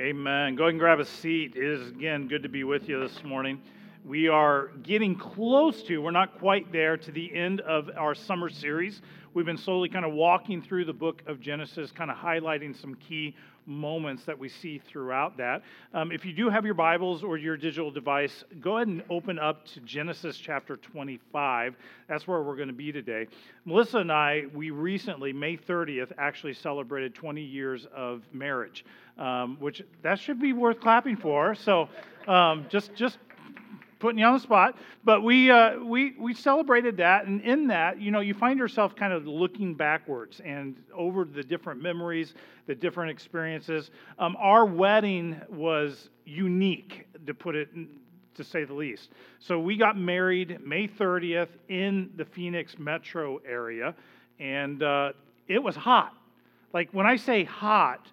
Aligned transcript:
Amen. 0.00 0.54
Go 0.54 0.62
ahead 0.62 0.70
and 0.70 0.80
grab 0.80 0.98
a 0.98 1.04
seat. 1.04 1.56
It 1.56 1.62
is, 1.62 1.88
again, 1.88 2.26
good 2.26 2.42
to 2.44 2.48
be 2.48 2.64
with 2.64 2.88
you 2.88 2.98
this 3.06 3.22
morning. 3.22 3.60
We 4.02 4.28
are 4.28 4.68
getting 4.82 5.14
close 5.14 5.82
to, 5.82 5.98
we're 5.98 6.10
not 6.10 6.38
quite 6.38 6.72
there, 6.72 6.96
to 6.96 7.12
the 7.12 7.30
end 7.36 7.60
of 7.60 7.90
our 7.98 8.14
summer 8.14 8.48
series. 8.48 9.02
We've 9.34 9.44
been 9.44 9.58
slowly 9.58 9.90
kind 9.90 10.06
of 10.06 10.14
walking 10.14 10.62
through 10.62 10.86
the 10.86 10.94
book 10.94 11.22
of 11.26 11.38
Genesis, 11.38 11.92
kind 11.92 12.10
of 12.10 12.16
highlighting 12.16 12.74
some 12.80 12.94
key 12.94 13.36
moments 13.70 14.24
that 14.24 14.38
we 14.38 14.48
see 14.48 14.78
throughout 14.78 15.36
that. 15.38 15.62
Um, 15.94 16.12
if 16.12 16.24
you 16.24 16.32
do 16.32 16.50
have 16.50 16.64
your 16.64 16.74
Bibles 16.74 17.22
or 17.22 17.38
your 17.38 17.56
digital 17.56 17.90
device, 17.90 18.44
go 18.60 18.76
ahead 18.76 18.88
and 18.88 19.02
open 19.08 19.38
up 19.38 19.64
to 19.68 19.80
Genesis 19.80 20.36
chapter 20.36 20.76
25. 20.76 21.76
That's 22.08 22.26
where 22.26 22.42
we're 22.42 22.56
going 22.56 22.68
to 22.68 22.74
be 22.74 22.92
today. 22.92 23.28
Melissa 23.64 23.98
and 23.98 24.12
I, 24.12 24.44
we 24.52 24.70
recently, 24.70 25.32
May 25.32 25.56
30th, 25.56 26.12
actually 26.18 26.54
celebrated 26.54 27.14
20 27.14 27.40
years 27.40 27.86
of 27.94 28.22
marriage, 28.32 28.84
um, 29.16 29.56
which 29.60 29.82
that 30.02 30.18
should 30.18 30.40
be 30.40 30.52
worth 30.52 30.80
clapping 30.80 31.16
for. 31.16 31.54
So 31.54 31.88
um, 32.26 32.66
just, 32.68 32.94
just 32.94 33.18
putting 34.00 34.18
you 34.18 34.24
on 34.24 34.34
the 34.34 34.40
spot, 34.40 34.76
but 35.04 35.22
we, 35.22 35.50
uh, 35.50 35.78
we, 35.78 36.14
we 36.18 36.34
celebrated 36.34 36.96
that. 36.96 37.26
And 37.26 37.40
in 37.42 37.68
that, 37.68 38.00
you 38.00 38.10
know, 38.10 38.20
you 38.20 38.34
find 38.34 38.58
yourself 38.58 38.96
kind 38.96 39.12
of 39.12 39.26
looking 39.26 39.74
backwards 39.74 40.40
and 40.44 40.74
over 40.92 41.24
the 41.24 41.42
different 41.42 41.80
memories, 41.80 42.34
the 42.66 42.74
different 42.74 43.10
experiences. 43.10 43.90
Um, 44.18 44.36
our 44.40 44.64
wedding 44.64 45.40
was 45.48 46.08
unique, 46.24 47.06
to 47.26 47.34
put 47.34 47.54
it 47.54 47.68
to 48.34 48.42
say 48.42 48.64
the 48.64 48.74
least. 48.74 49.10
So 49.38 49.60
we 49.60 49.76
got 49.76 49.98
married 49.98 50.58
May 50.66 50.88
30th 50.88 51.48
in 51.68 52.10
the 52.16 52.24
Phoenix 52.24 52.78
metro 52.78 53.40
area, 53.46 53.94
and 54.38 54.82
uh, 54.82 55.12
it 55.46 55.62
was 55.62 55.76
hot. 55.76 56.14
Like 56.72 56.88
when 56.92 57.06
I 57.06 57.16
say 57.16 57.44
hot, 57.44 58.06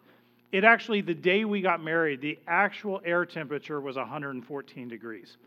it 0.51 0.63
actually, 0.63 1.01
the 1.01 1.13
day 1.13 1.45
we 1.45 1.61
got 1.61 1.83
married, 1.83 2.21
the 2.21 2.39
actual 2.47 3.01
air 3.05 3.25
temperature 3.25 3.79
was 3.79 3.95
114 3.95 4.87
degrees 4.87 5.37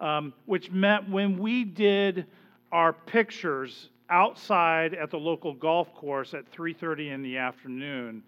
um, 0.00 0.32
which 0.46 0.70
meant 0.70 1.08
when 1.08 1.38
we 1.38 1.64
did 1.64 2.26
our 2.72 2.92
pictures 2.92 3.90
outside 4.10 4.94
at 4.94 5.10
the 5.10 5.18
local 5.18 5.52
golf 5.52 5.92
course 5.94 6.34
at 6.34 6.50
3.30 6.52 7.12
in 7.12 7.22
the 7.22 7.36
afternoon 7.36 8.22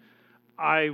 i 0.59 0.91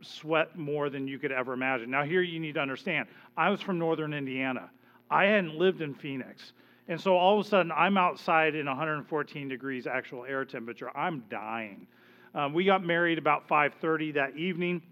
sweat 0.00 0.56
more 0.56 0.90
than 0.90 1.08
you 1.08 1.18
could 1.18 1.32
ever 1.32 1.52
imagine. 1.52 1.90
Now 1.90 2.04
here 2.04 2.22
you 2.22 2.38
need 2.38 2.54
to 2.54 2.60
understand 2.60 3.08
i 3.36 3.50
was 3.50 3.60
from 3.60 3.78
northern 3.78 4.14
indiana. 4.14 4.70
I 5.10 5.24
hadn't 5.24 5.56
lived 5.56 5.80
in 5.80 5.94
phoenix. 5.94 6.52
And 6.86 7.00
so 7.00 7.16
all 7.16 7.38
of 7.38 7.46
a 7.46 7.48
sudden 7.48 7.72
i'm 7.72 7.98
outside 7.98 8.54
in 8.54 8.66
114 8.66 9.48
degrees 9.48 9.86
actual 9.86 10.24
air 10.24 10.44
temperature. 10.44 10.96
I'm 10.96 11.24
dying. 11.30 11.86
Um, 12.34 12.52
we 12.52 12.64
got 12.64 12.84
married 12.84 13.18
about 13.18 13.48
5.30 13.48 14.14
that 14.14 14.36
evening 14.36 14.82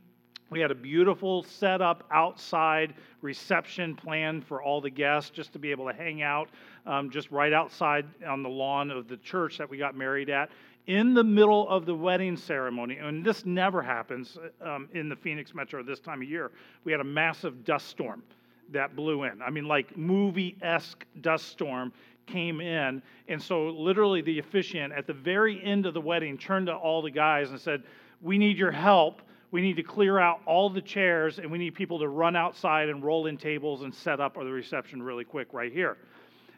we 0.51 0.61
had 0.61 0.71
a 0.71 0.77
beautiful 0.77 1.43
setup 1.43 2.05
outside 2.11 2.95
reception 3.21 3.97
planned 3.97 4.45
for 4.47 4.63
all 4.63 4.81
the 4.81 4.91
guests 4.91 5.31
just 5.31 5.53
to 5.53 5.59
be 5.59 5.71
able 5.71 5.87
to 5.87 5.93
hang 5.93 6.23
out 6.23 6.49
um, 6.87 7.11
just 7.11 7.31
right 7.31 7.53
outside 7.53 8.07
on 8.25 8.43
the 8.43 8.49
lawn 8.49 8.91
of 8.91 9.09
the 9.09 9.17
church 9.19 9.59
that 9.59 9.69
we 9.69 9.77
got 9.77 9.97
married 9.97 10.31
at 10.31 10.51
in 10.87 11.15
the 11.15 11.25
middle 11.25 11.69
of 11.69 11.85
the 11.85 11.95
wedding 11.95 12.37
ceremony. 12.37 12.99
And 12.99 13.25
this 13.25 13.45
never 13.45 13.83
happens 13.83 14.39
um, 14.61 14.89
in 14.95 15.09
the 15.09 15.17
Phoenix 15.17 15.53
metro 15.53 15.83
this 15.83 15.99
time 15.99 16.23
of 16.23 16.29
year. 16.29 16.53
We 16.85 16.93
had 16.93 17.01
a 17.01 17.05
massive 17.05 17.65
dust 17.65 17.89
storm 17.89 18.23
that 18.71 18.95
blew 18.95 19.25
in. 19.25 19.43
I 19.43 19.51
mean, 19.51 19.67
like 19.67 19.97
movie 19.97 20.57
esque 20.63 21.05
dust 21.21 21.49
storm 21.49 21.93
came 22.27 22.61
in. 22.61 23.03
And 23.29 23.43
so, 23.43 23.69
literally, 23.69 24.21
the 24.21 24.39
officiant 24.39 24.93
at 24.93 25.07
the 25.07 25.13
very 25.13 25.63
end 25.63 25.87
of 25.87 25.95
the 25.95 26.01
wedding 26.01 26.39
turned 26.39 26.67
to 26.67 26.75
all 26.75 27.03
the 27.03 27.11
guys 27.11 27.51
and 27.51 27.61
said, 27.61 27.83
We 28.23 28.39
need 28.39 28.59
your 28.59 28.73
help 28.73 29.23
we 29.57 29.63
need 29.63 29.77
to 29.77 29.83
clear 29.83 30.19
out 30.19 30.41
all 30.45 30.69
the 30.69 30.83
chairs 30.83 31.39
and 31.39 31.51
we 31.51 31.57
need 31.57 31.75
people 31.75 31.99
to 31.99 32.09
run 32.09 32.37
outside 32.37 32.91
and 32.91 33.03
roll 33.03 33.25
in 33.25 33.39
tables 33.39 33.85
and 33.85 33.95
set 33.95 34.21
up 34.21 34.35
the 34.35 34.45
reception 34.45 35.03
really 35.03 35.25
quick 35.25 35.49
right 35.51 35.73
here. 35.73 35.97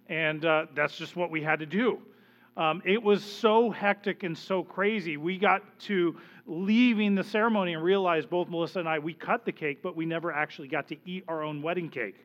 And 0.09 0.45
uh, 0.45 0.67
that's 0.75 0.99
just 0.99 1.15
what 1.15 1.31
we 1.31 1.41
had 1.41 1.61
to 1.61 1.67
do. 1.67 2.01
Um, 2.57 2.83
it 2.85 3.01
was 3.01 3.23
so 3.23 3.71
hectic 3.71 4.25
and 4.25 4.37
so 4.37 4.65
crazy. 4.65 5.17
We 5.17 5.39
got 5.39 5.63
to 5.83 6.17
leaving 6.45 7.15
the 7.15 7.23
ceremony 7.23 7.75
and 7.75 7.85
realized 7.85 8.31
both 8.31 8.49
Melissa 8.49 8.81
and 8.81 8.89
I, 8.89 8.99
we 8.99 9.15
cut 9.15 9.45
the 9.45 9.53
cake, 9.53 9.79
but 9.81 9.95
we 9.95 10.05
never 10.05 10.33
actually 10.33 10.67
got 10.67 10.89
to 10.89 10.97
eat 11.07 11.23
our 11.29 11.45
own 11.45 11.63
wedding 11.63 11.91
cake 11.91 12.17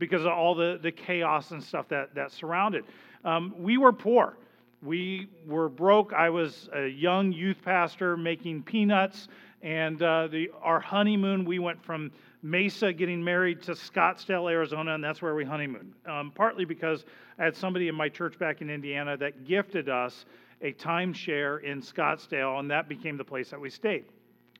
because 0.00 0.22
of 0.22 0.32
all 0.32 0.56
the, 0.56 0.80
the 0.82 0.90
chaos 0.90 1.52
and 1.52 1.62
stuff 1.62 1.86
that, 1.90 2.16
that 2.16 2.32
surrounded. 2.32 2.84
Um, 3.24 3.54
we 3.56 3.78
were 3.78 3.92
poor. 3.92 4.36
We 4.82 5.28
were 5.46 5.68
broke. 5.68 6.12
I 6.12 6.30
was 6.30 6.68
a 6.74 6.88
young 6.88 7.30
youth 7.30 7.58
pastor 7.64 8.16
making 8.16 8.64
peanuts 8.64 9.28
and 9.66 10.00
uh, 10.00 10.28
the, 10.28 10.52
our 10.62 10.78
honeymoon, 10.78 11.44
we 11.44 11.58
went 11.58 11.84
from 11.84 12.12
Mesa 12.40 12.92
getting 12.92 13.24
married 13.24 13.62
to 13.62 13.72
Scottsdale, 13.72 14.48
Arizona, 14.48 14.94
and 14.94 15.02
that's 15.02 15.20
where 15.20 15.34
we 15.34 15.44
honeymooned. 15.44 15.92
Um, 16.06 16.30
partly 16.32 16.64
because 16.64 17.04
I 17.36 17.42
had 17.46 17.56
somebody 17.56 17.88
in 17.88 17.96
my 17.96 18.08
church 18.08 18.38
back 18.38 18.60
in 18.60 18.70
Indiana 18.70 19.16
that 19.16 19.44
gifted 19.44 19.88
us 19.88 20.24
a 20.62 20.72
timeshare 20.72 21.64
in 21.64 21.82
Scottsdale, 21.82 22.60
and 22.60 22.70
that 22.70 22.88
became 22.88 23.16
the 23.16 23.24
place 23.24 23.50
that 23.50 23.60
we 23.60 23.68
stayed. 23.68 24.04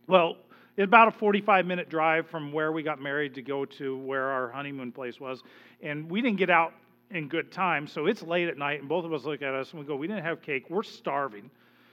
Well, 0.08 0.38
it's 0.76 0.88
about 0.88 1.06
a 1.06 1.12
45 1.12 1.66
minute 1.66 1.88
drive 1.88 2.28
from 2.28 2.50
where 2.50 2.72
we 2.72 2.82
got 2.82 3.00
married 3.00 3.32
to 3.34 3.42
go 3.42 3.64
to 3.64 3.96
where 3.98 4.24
our 4.24 4.50
honeymoon 4.50 4.90
place 4.90 5.20
was. 5.20 5.44
And 5.82 6.10
we 6.10 6.20
didn't 6.20 6.38
get 6.38 6.50
out 6.50 6.72
in 7.12 7.28
good 7.28 7.52
time, 7.52 7.86
so 7.86 8.06
it's 8.06 8.24
late 8.24 8.48
at 8.48 8.58
night, 8.58 8.80
and 8.80 8.88
both 8.88 9.04
of 9.04 9.12
us 9.12 9.24
look 9.24 9.40
at 9.40 9.54
us 9.54 9.70
and 9.70 9.78
we 9.78 9.86
go, 9.86 9.94
We 9.94 10.08
didn't 10.08 10.24
have 10.24 10.42
cake, 10.42 10.68
we're 10.68 10.82
starving. 10.82 11.48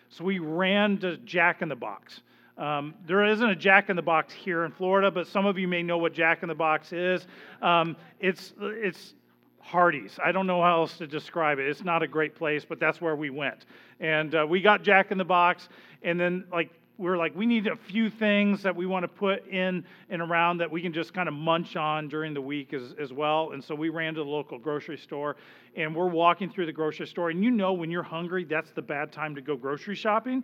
So 0.09 0.23
we 0.23 0.39
ran 0.39 0.97
to 0.99 1.17
Jack 1.17 1.61
in 1.61 1.69
the 1.69 1.75
Box. 1.75 2.21
Um, 2.57 2.93
there 3.07 3.25
isn't 3.25 3.49
a 3.49 3.55
Jack 3.55 3.89
in 3.89 3.95
the 3.95 4.01
Box 4.01 4.33
here 4.33 4.63
in 4.63 4.71
Florida, 4.71 5.09
but 5.09 5.27
some 5.27 5.45
of 5.45 5.57
you 5.57 5.67
may 5.67 5.81
know 5.81 5.97
what 5.97 6.13
Jack 6.13 6.43
in 6.43 6.49
the 6.49 6.55
Box 6.55 6.93
is. 6.93 7.25
Um, 7.61 7.95
it's 8.19 8.53
it's 8.59 9.15
Hardee's. 9.59 10.19
I 10.23 10.31
don't 10.31 10.45
know 10.45 10.61
how 10.61 10.81
else 10.81 10.97
to 10.97 11.07
describe 11.07 11.57
it. 11.57 11.67
It's 11.67 11.83
not 11.83 12.03
a 12.03 12.07
great 12.07 12.35
place, 12.35 12.63
but 12.63 12.79
that's 12.79 13.01
where 13.01 13.15
we 13.15 13.29
went. 13.29 13.65
And 13.99 14.35
uh, 14.35 14.45
we 14.47 14.61
got 14.61 14.83
Jack 14.83 15.11
in 15.11 15.17
the 15.17 15.25
Box, 15.25 15.69
and 16.03 16.19
then 16.19 16.45
like 16.51 16.69
we 16.99 17.09
are 17.09 17.17
like, 17.17 17.35
we 17.35 17.47
need 17.47 17.65
a 17.65 17.75
few 17.75 18.07
things 18.07 18.61
that 18.61 18.75
we 18.75 18.85
want 18.85 19.03
to 19.03 19.07
put 19.07 19.47
in 19.47 19.83
and 20.09 20.21
around 20.21 20.59
that 20.59 20.69
we 20.69 20.79
can 20.79 20.93
just 20.93 21.11
kind 21.11 21.27
of 21.27 21.33
munch 21.33 21.75
on 21.75 22.07
during 22.07 22.35
the 22.35 22.41
week 22.41 22.71
as, 22.71 22.93
as 22.99 23.11
well. 23.11 23.51
And 23.53 23.63
so 23.63 23.73
we 23.73 23.89
ran 23.89 24.13
to 24.13 24.23
the 24.23 24.29
local 24.29 24.59
grocery 24.59 24.97
store, 24.97 25.35
and 25.75 25.95
we're 25.95 26.07
walking 26.07 26.51
through 26.51 26.67
the 26.67 26.71
grocery 26.71 27.07
store. 27.07 27.31
And 27.31 27.43
you 27.43 27.49
know, 27.49 27.73
when 27.73 27.89
you're 27.89 28.03
hungry, 28.03 28.43
that's 28.43 28.69
the 28.71 28.81
bad 28.81 29.11
time 29.11 29.33
to 29.33 29.41
go 29.41 29.57
grocery 29.57 29.95
shopping 29.95 30.43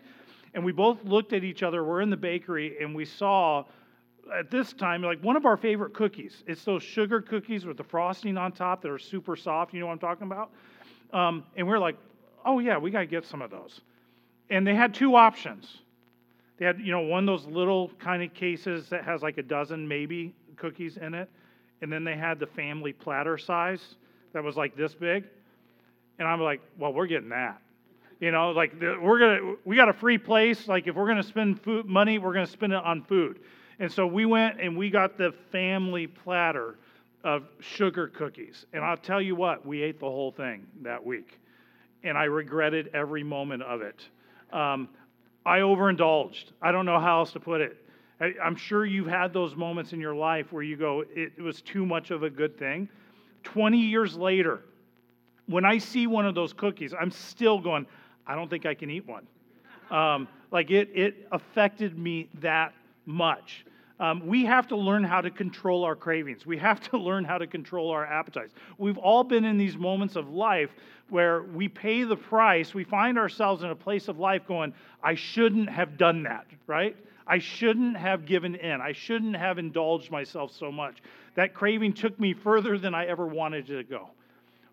and 0.53 0.63
we 0.63 0.71
both 0.71 1.03
looked 1.03 1.33
at 1.33 1.43
each 1.43 1.63
other. 1.63 1.83
We're 1.83 2.01
in 2.01 2.09
the 2.09 2.17
bakery, 2.17 2.77
and 2.81 2.95
we 2.95 3.05
saw 3.05 3.65
at 4.37 4.51
this 4.51 4.73
time 4.73 5.01
like 5.01 5.21
one 5.23 5.35
of 5.35 5.45
our 5.45 5.57
favorite 5.57 5.93
cookies. 5.93 6.43
It's 6.47 6.63
those 6.63 6.83
sugar 6.83 7.21
cookies 7.21 7.65
with 7.65 7.77
the 7.77 7.83
frosting 7.83 8.37
on 8.37 8.51
top 8.51 8.81
that 8.81 8.91
are 8.91 8.99
super 8.99 9.35
soft. 9.35 9.73
You 9.73 9.79
know 9.79 9.87
what 9.87 9.93
I'm 9.93 9.99
talking 9.99 10.27
about? 10.27 10.51
Um, 11.13 11.43
and 11.55 11.67
we're 11.67 11.79
like, 11.79 11.97
oh 12.45 12.59
yeah, 12.59 12.77
we 12.77 12.91
got 12.91 12.99
to 12.99 13.05
get 13.05 13.25
some 13.25 13.41
of 13.41 13.49
those. 13.49 13.81
And 14.49 14.65
they 14.65 14.75
had 14.75 14.93
two 14.93 15.15
options. 15.15 15.79
They 16.57 16.65
had, 16.65 16.79
you 16.79 16.91
know, 16.91 17.01
one 17.01 17.27
of 17.27 17.41
those 17.41 17.47
little 17.47 17.89
kind 17.99 18.21
of 18.21 18.33
cases 18.33 18.89
that 18.89 19.03
has 19.05 19.21
like 19.21 19.37
a 19.37 19.43
dozen 19.43 19.87
maybe 19.87 20.33
cookies 20.57 20.97
in 20.97 21.13
it, 21.13 21.29
and 21.81 21.91
then 21.91 22.03
they 22.03 22.15
had 22.15 22.39
the 22.39 22.47
family 22.47 22.91
platter 22.91 23.37
size 23.37 23.95
that 24.33 24.43
was 24.43 24.57
like 24.57 24.75
this 24.75 24.93
big. 24.93 25.25
And 26.19 26.27
I'm 26.27 26.41
like, 26.41 26.61
well, 26.77 26.91
we're 26.91 27.07
getting 27.07 27.29
that. 27.29 27.61
You 28.19 28.31
know, 28.31 28.51
like 28.51 28.73
we're 28.81 29.19
gonna 29.19 29.55
we 29.63 29.75
got 29.75 29.87
a 29.87 29.93
free 29.93 30.17
place. 30.17 30.67
Like 30.67 30.87
if 30.87 30.95
we're 30.95 31.07
gonna 31.07 31.23
spend 31.23 31.61
food 31.61 31.85
money, 31.85 32.19
we're 32.19 32.33
gonna 32.33 32.47
spend 32.47 32.73
it 32.73 32.83
on 32.83 33.03
food. 33.03 33.39
And 33.79 33.89
so 33.89 34.05
we 34.05 34.25
went 34.25 34.59
and 34.59 34.77
we 34.77 34.89
got 34.89 35.17
the 35.17 35.33
family 35.51 36.05
platter 36.05 36.75
of 37.23 37.43
sugar 37.59 38.07
cookies. 38.07 38.65
And 38.73 38.83
I'll 38.83 38.97
tell 38.97 39.21
you 39.21 39.35
what, 39.35 39.65
we 39.65 39.81
ate 39.81 39.99
the 39.99 40.05
whole 40.05 40.31
thing 40.31 40.65
that 40.81 41.03
week, 41.03 41.39
and 42.03 42.17
I 42.17 42.25
regretted 42.25 42.89
every 42.93 43.23
moment 43.23 43.63
of 43.63 43.81
it. 43.81 44.07
Um, 44.51 44.89
I 45.45 45.59
overindulged. 45.59 46.51
I 46.61 46.71
don't 46.71 46.85
know 46.85 46.99
how 46.99 47.19
else 47.19 47.31
to 47.33 47.39
put 47.39 47.61
it. 47.61 47.77
I, 48.19 48.33
I'm 48.43 48.55
sure 48.55 48.85
you've 48.85 49.07
had 49.07 49.33
those 49.33 49.55
moments 49.55 49.93
in 49.93 49.99
your 49.99 50.15
life 50.15 50.51
where 50.51 50.63
you 50.63 50.75
go, 50.75 51.05
it, 51.15 51.33
it 51.37 51.41
was 51.41 51.61
too 51.61 51.85
much 51.85 52.11
of 52.11 52.23
a 52.23 52.29
good 52.29 52.57
thing. 52.57 52.89
20 53.43 53.77
years 53.77 54.15
later, 54.15 54.61
when 55.47 55.65
I 55.65 55.77
see 55.77 56.07
one 56.07 56.25
of 56.25 56.35
those 56.35 56.53
cookies, 56.53 56.93
I'm 56.93 57.11
still 57.11 57.59
going, 57.59 57.85
I 58.25 58.35
don't 58.35 58.49
think 58.49 58.65
I 58.65 58.73
can 58.73 58.89
eat 58.89 59.07
one. 59.07 59.27
Um, 59.91 60.27
like 60.51 60.71
it, 60.71 60.89
it 60.93 61.27
affected 61.31 61.97
me 61.97 62.29
that 62.35 62.73
much. 63.05 63.65
Um, 63.99 64.25
we 64.25 64.45
have 64.45 64.67
to 64.69 64.77
learn 64.77 65.03
how 65.03 65.19
to 65.19 65.29
control 65.29 65.83
our 65.83 65.95
cravings. 65.95 66.45
We 66.45 66.57
have 66.57 66.79
to 66.91 66.97
learn 67.09 67.25
how 67.25 67.37
to 67.37 67.47
control 67.47 67.91
our 67.91 68.05
appetites. 68.05 68.53
We've 68.77 68.97
all 68.97 69.23
been 69.23 69.45
in 69.45 69.57
these 69.57 69.75
moments 69.75 70.15
of 70.15 70.29
life 70.29 70.69
where 71.09 71.43
we 71.43 71.67
pay 71.67 72.03
the 72.03 72.15
price. 72.15 72.73
We 72.73 72.83
find 72.83 73.17
ourselves 73.17 73.63
in 73.63 73.71
a 73.71 73.75
place 73.75 74.07
of 74.07 74.17
life 74.19 74.45
going, 74.47 74.73
I 75.03 75.15
shouldn't 75.15 75.69
have 75.69 75.97
done 75.97 76.23
that, 76.23 76.45
right? 76.67 76.95
I 77.27 77.39
shouldn't 77.39 77.97
have 77.97 78.25
given 78.25 78.55
in. 78.55 78.79
I 78.79 78.93
shouldn't 78.93 79.35
have 79.35 79.59
indulged 79.59 80.11
myself 80.11 80.51
so 80.51 80.71
much. 80.71 80.97
That 81.35 81.53
craving 81.53 81.93
took 81.93 82.19
me 82.19 82.33
further 82.33 82.77
than 82.77 82.95
I 82.95 83.05
ever 83.05 83.27
wanted 83.27 83.69
it 83.69 83.77
to 83.77 83.83
go. 83.83 84.09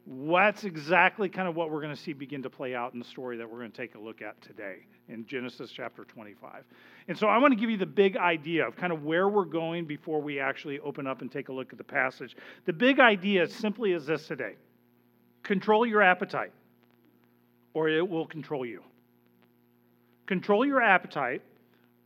That's 0.08 0.62
exactly 0.62 1.28
kind 1.28 1.48
of 1.48 1.56
what 1.56 1.70
we're 1.70 1.80
going 1.80 1.94
to 1.94 2.00
see 2.00 2.12
begin 2.12 2.42
to 2.44 2.50
play 2.50 2.76
out 2.76 2.92
in 2.92 3.00
the 3.00 3.04
story 3.04 3.36
that 3.38 3.50
we're 3.50 3.58
going 3.58 3.72
to 3.72 3.76
take 3.76 3.96
a 3.96 3.98
look 3.98 4.22
at 4.22 4.40
today 4.40 4.76
in 5.08 5.26
Genesis 5.26 5.72
chapter 5.72 6.04
25. 6.04 6.62
And 7.08 7.18
so 7.18 7.26
I 7.26 7.38
want 7.38 7.52
to 7.52 7.58
give 7.58 7.70
you 7.70 7.76
the 7.76 7.86
big 7.86 8.16
idea 8.16 8.66
of 8.66 8.76
kind 8.76 8.92
of 8.92 9.02
where 9.02 9.28
we're 9.28 9.44
going 9.44 9.84
before 9.84 10.20
we 10.20 10.38
actually 10.38 10.78
open 10.80 11.08
up 11.08 11.22
and 11.22 11.32
take 11.32 11.48
a 11.48 11.52
look 11.52 11.72
at 11.72 11.78
the 11.78 11.84
passage. 11.84 12.36
The 12.66 12.72
big 12.72 13.00
idea 13.00 13.48
simply 13.48 13.92
is 13.92 14.06
this 14.06 14.28
today 14.28 14.54
control 15.42 15.84
your 15.84 16.02
appetite, 16.02 16.52
or 17.74 17.88
it 17.88 18.08
will 18.08 18.26
control 18.26 18.64
you. 18.64 18.82
Control 20.26 20.64
your 20.64 20.82
appetite, 20.82 21.42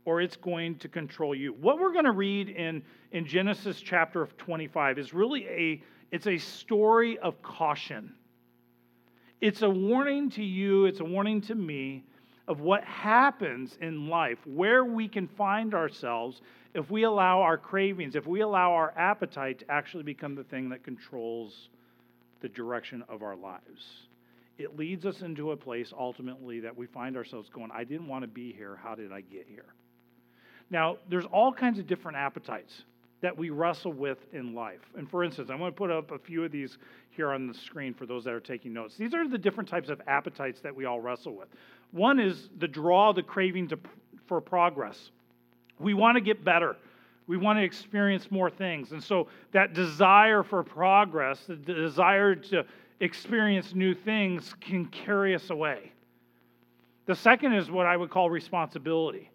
or 0.05 0.21
it's 0.21 0.35
going 0.35 0.75
to 0.79 0.87
control 0.87 1.35
you. 1.35 1.53
What 1.53 1.79
we're 1.79 1.93
going 1.93 2.05
to 2.05 2.11
read 2.11 2.49
in, 2.49 2.81
in 3.11 3.25
Genesis 3.25 3.81
chapter 3.81 4.27
25 4.37 4.97
is 4.97 5.13
really 5.13 5.47
a 5.47 5.83
it's 6.11 6.27
a 6.27 6.37
story 6.37 7.17
of 7.19 7.41
caution. 7.41 8.13
It's 9.39 9.61
a 9.61 9.69
warning 9.69 10.29
to 10.31 10.43
you, 10.43 10.85
it's 10.85 10.99
a 10.99 11.05
warning 11.05 11.41
to 11.41 11.55
me 11.55 12.03
of 12.47 12.59
what 12.59 12.83
happens 12.83 13.77
in 13.81 14.09
life, 14.09 14.37
where 14.45 14.83
we 14.83 15.07
can 15.07 15.27
find 15.27 15.73
ourselves 15.73 16.41
if 16.73 16.91
we 16.91 17.03
allow 17.03 17.41
our 17.41 17.57
cravings, 17.57 18.15
if 18.15 18.27
we 18.27 18.41
allow 18.41 18.73
our 18.73 18.93
appetite 18.97 19.59
to 19.59 19.71
actually 19.71 20.03
become 20.03 20.35
the 20.35 20.43
thing 20.43 20.69
that 20.69 20.83
controls 20.83 21.69
the 22.41 22.49
direction 22.49 23.03
of 23.07 23.23
our 23.23 23.35
lives. 23.35 24.07
It 24.57 24.77
leads 24.77 25.05
us 25.05 25.21
into 25.21 25.51
a 25.51 25.57
place 25.57 25.93
ultimately 25.97 26.59
that 26.59 26.75
we 26.75 26.87
find 26.87 27.15
ourselves 27.15 27.49
going, 27.49 27.71
I 27.73 27.83
didn't 27.83 28.07
want 28.07 28.23
to 28.23 28.27
be 28.27 28.51
here. 28.51 28.77
How 28.83 28.95
did 28.95 29.11
I 29.11 29.21
get 29.21 29.47
here? 29.47 29.73
Now, 30.71 30.97
there's 31.09 31.25
all 31.25 31.53
kinds 31.53 31.77
of 31.77 31.85
different 31.85 32.17
appetites 32.17 32.85
that 33.19 33.37
we 33.37 33.51
wrestle 33.51 33.93
with 33.93 34.17
in 34.33 34.55
life. 34.55 34.79
And 34.97 35.07
for 35.07 35.23
instance, 35.23 35.49
I'm 35.51 35.59
going 35.59 35.71
to 35.71 35.77
put 35.77 35.91
up 35.91 36.11
a 36.11 36.17
few 36.17 36.43
of 36.43 36.51
these 36.51 36.77
here 37.11 37.31
on 37.31 37.45
the 37.45 37.53
screen 37.53 37.93
for 37.93 38.05
those 38.07 38.23
that 38.23 38.33
are 38.33 38.39
taking 38.39 38.73
notes. 38.73 38.95
These 38.97 39.13
are 39.13 39.27
the 39.27 39.37
different 39.37 39.69
types 39.69 39.89
of 39.89 40.01
appetites 40.07 40.61
that 40.61 40.75
we 40.75 40.85
all 40.85 40.99
wrestle 40.99 41.35
with. 41.35 41.49
One 41.91 42.19
is 42.19 42.49
the 42.57 42.67
draw, 42.67 43.13
the 43.13 43.21
craving 43.21 43.67
to, 43.67 43.79
for 44.25 44.41
progress. 44.41 45.11
We 45.77 45.93
want 45.93 46.15
to 46.15 46.21
get 46.21 46.43
better. 46.43 46.75
We 47.27 47.37
want 47.37 47.59
to 47.59 47.63
experience 47.63 48.31
more 48.31 48.49
things. 48.49 48.91
And 48.91 49.03
so 49.03 49.27
that 49.51 49.73
desire 49.73 50.41
for 50.41 50.63
progress, 50.63 51.39
the 51.47 51.55
desire 51.55 52.33
to 52.35 52.65
experience 53.01 53.75
new 53.75 53.93
things, 53.93 54.55
can 54.61 54.85
carry 54.85 55.35
us 55.35 55.49
away. 55.49 55.91
The 57.05 57.15
second 57.15 57.53
is 57.53 57.69
what 57.69 57.85
I 57.85 57.97
would 57.97 58.09
call 58.09 58.29
responsibility. 58.29 59.29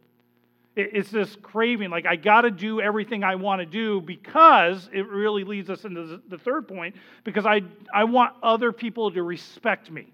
It's 0.76 1.10
this 1.10 1.36
craving, 1.42 1.88
like 1.88 2.04
I 2.04 2.16
got 2.16 2.42
to 2.42 2.50
do 2.50 2.82
everything 2.82 3.24
I 3.24 3.34
want 3.34 3.60
to 3.60 3.66
do 3.66 4.02
because 4.02 4.90
it 4.92 5.08
really 5.08 5.42
leads 5.42 5.70
us 5.70 5.86
into 5.86 6.20
the 6.28 6.36
third 6.36 6.68
point 6.68 6.96
because 7.24 7.46
I, 7.46 7.62
I 7.94 8.04
want 8.04 8.34
other 8.42 8.72
people 8.72 9.10
to 9.10 9.22
respect 9.22 9.90
me. 9.90 10.12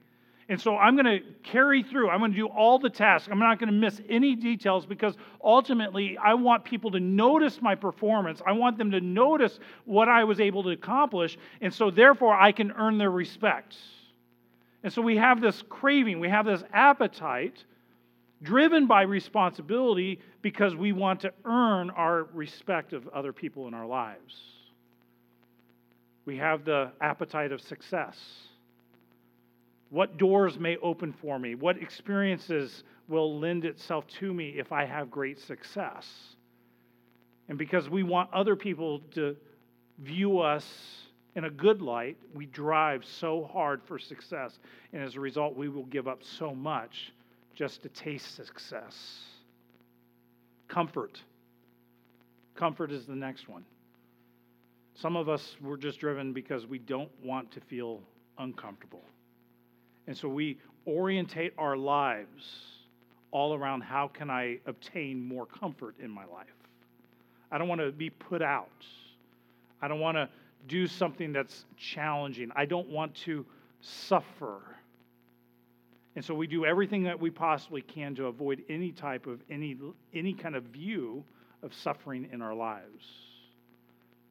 And 0.48 0.60
so 0.60 0.76
I'm 0.76 0.94
going 0.94 1.06
to 1.06 1.20
carry 1.42 1.82
through. 1.82 2.10
I'm 2.10 2.20
going 2.20 2.30
to 2.30 2.36
do 2.36 2.46
all 2.46 2.78
the 2.78 2.90
tasks. 2.90 3.28
I'm 3.30 3.40
not 3.40 3.58
going 3.58 3.70
to 3.70 3.74
miss 3.74 4.00
any 4.08 4.36
details 4.36 4.86
because 4.86 5.16
ultimately 5.42 6.16
I 6.18 6.34
want 6.34 6.64
people 6.64 6.92
to 6.92 7.00
notice 7.00 7.60
my 7.60 7.74
performance. 7.74 8.40
I 8.46 8.52
want 8.52 8.78
them 8.78 8.90
to 8.92 9.00
notice 9.00 9.58
what 9.84 10.08
I 10.08 10.22
was 10.22 10.40
able 10.40 10.62
to 10.64 10.70
accomplish. 10.70 11.38
And 11.60 11.72
so 11.72 11.90
therefore 11.90 12.34
I 12.34 12.52
can 12.52 12.70
earn 12.72 12.98
their 12.98 13.10
respect. 13.10 13.76
And 14.84 14.92
so 14.92 15.02
we 15.02 15.16
have 15.16 15.40
this 15.40 15.62
craving, 15.68 16.20
we 16.20 16.28
have 16.28 16.46
this 16.46 16.62
appetite 16.72 17.64
driven 18.42 18.86
by 18.86 19.02
responsibility 19.02 20.18
because 20.42 20.74
we 20.74 20.92
want 20.92 21.20
to 21.20 21.32
earn 21.44 21.90
our 21.90 22.24
respect 22.32 22.92
of 22.92 23.06
other 23.08 23.32
people 23.32 23.68
in 23.68 23.74
our 23.74 23.86
lives. 23.86 24.40
We 26.24 26.36
have 26.38 26.64
the 26.64 26.90
appetite 27.00 27.52
of 27.52 27.60
success. 27.60 28.16
What 29.90 30.18
doors 30.18 30.58
may 30.58 30.76
open 30.78 31.12
for 31.12 31.38
me? 31.38 31.54
What 31.54 31.76
experiences 31.76 32.84
will 33.08 33.38
lend 33.38 33.64
itself 33.64 34.06
to 34.20 34.32
me 34.32 34.54
if 34.56 34.72
I 34.72 34.84
have 34.84 35.10
great 35.10 35.38
success? 35.38 36.08
And 37.48 37.58
because 37.58 37.90
we 37.90 38.02
want 38.02 38.32
other 38.32 38.56
people 38.56 39.00
to 39.14 39.36
view 39.98 40.38
us 40.38 40.64
in 41.34 41.44
a 41.44 41.50
good 41.50 41.82
light, 41.82 42.16
we 42.34 42.46
drive 42.46 43.04
so 43.04 43.48
hard 43.52 43.82
for 43.82 43.98
success. 43.98 44.58
And 44.92 45.02
as 45.02 45.16
a 45.16 45.20
result, 45.20 45.56
we 45.56 45.68
will 45.68 45.84
give 45.86 46.08
up 46.08 46.22
so 46.22 46.54
much 46.54 47.12
just 47.54 47.82
to 47.82 47.88
taste 47.88 48.34
success. 48.34 49.20
Comfort. 50.68 51.20
Comfort 52.54 52.92
is 52.92 53.06
the 53.06 53.14
next 53.14 53.48
one. 53.48 53.64
Some 54.94 55.16
of 55.16 55.28
us 55.28 55.56
were 55.60 55.76
just 55.76 56.00
driven 56.00 56.32
because 56.32 56.66
we 56.66 56.78
don't 56.78 57.10
want 57.24 57.50
to 57.52 57.60
feel 57.60 58.00
uncomfortable. 58.38 59.02
And 60.06 60.16
so 60.16 60.28
we 60.28 60.58
orientate 60.86 61.54
our 61.58 61.76
lives 61.76 62.48
all 63.30 63.54
around 63.54 63.82
how 63.82 64.08
can 64.08 64.30
I 64.30 64.58
obtain 64.66 65.26
more 65.26 65.46
comfort 65.46 65.96
in 66.00 66.10
my 66.10 66.24
life. 66.26 66.46
I 67.50 67.58
don't 67.58 67.68
want 67.68 67.80
to 67.80 67.92
be 67.92 68.10
put 68.10 68.42
out. 68.42 68.68
I 69.80 69.88
don't 69.88 70.00
want 70.00 70.16
to 70.16 70.28
do 70.68 70.86
something 70.86 71.32
that's 71.32 71.64
challenging. 71.76 72.50
I 72.54 72.66
don't 72.66 72.88
want 72.88 73.14
to 73.24 73.44
suffer. 73.80 74.60
And 76.14 76.24
so 76.24 76.34
we 76.34 76.46
do 76.46 76.66
everything 76.66 77.04
that 77.04 77.18
we 77.18 77.30
possibly 77.30 77.80
can 77.80 78.14
to 78.16 78.26
avoid 78.26 78.62
any 78.68 78.92
type 78.92 79.26
of 79.26 79.40
any 79.50 79.76
any 80.12 80.34
kind 80.34 80.54
of 80.54 80.64
view 80.64 81.24
of 81.62 81.72
suffering 81.72 82.28
in 82.32 82.42
our 82.42 82.54
lives. 82.54 83.06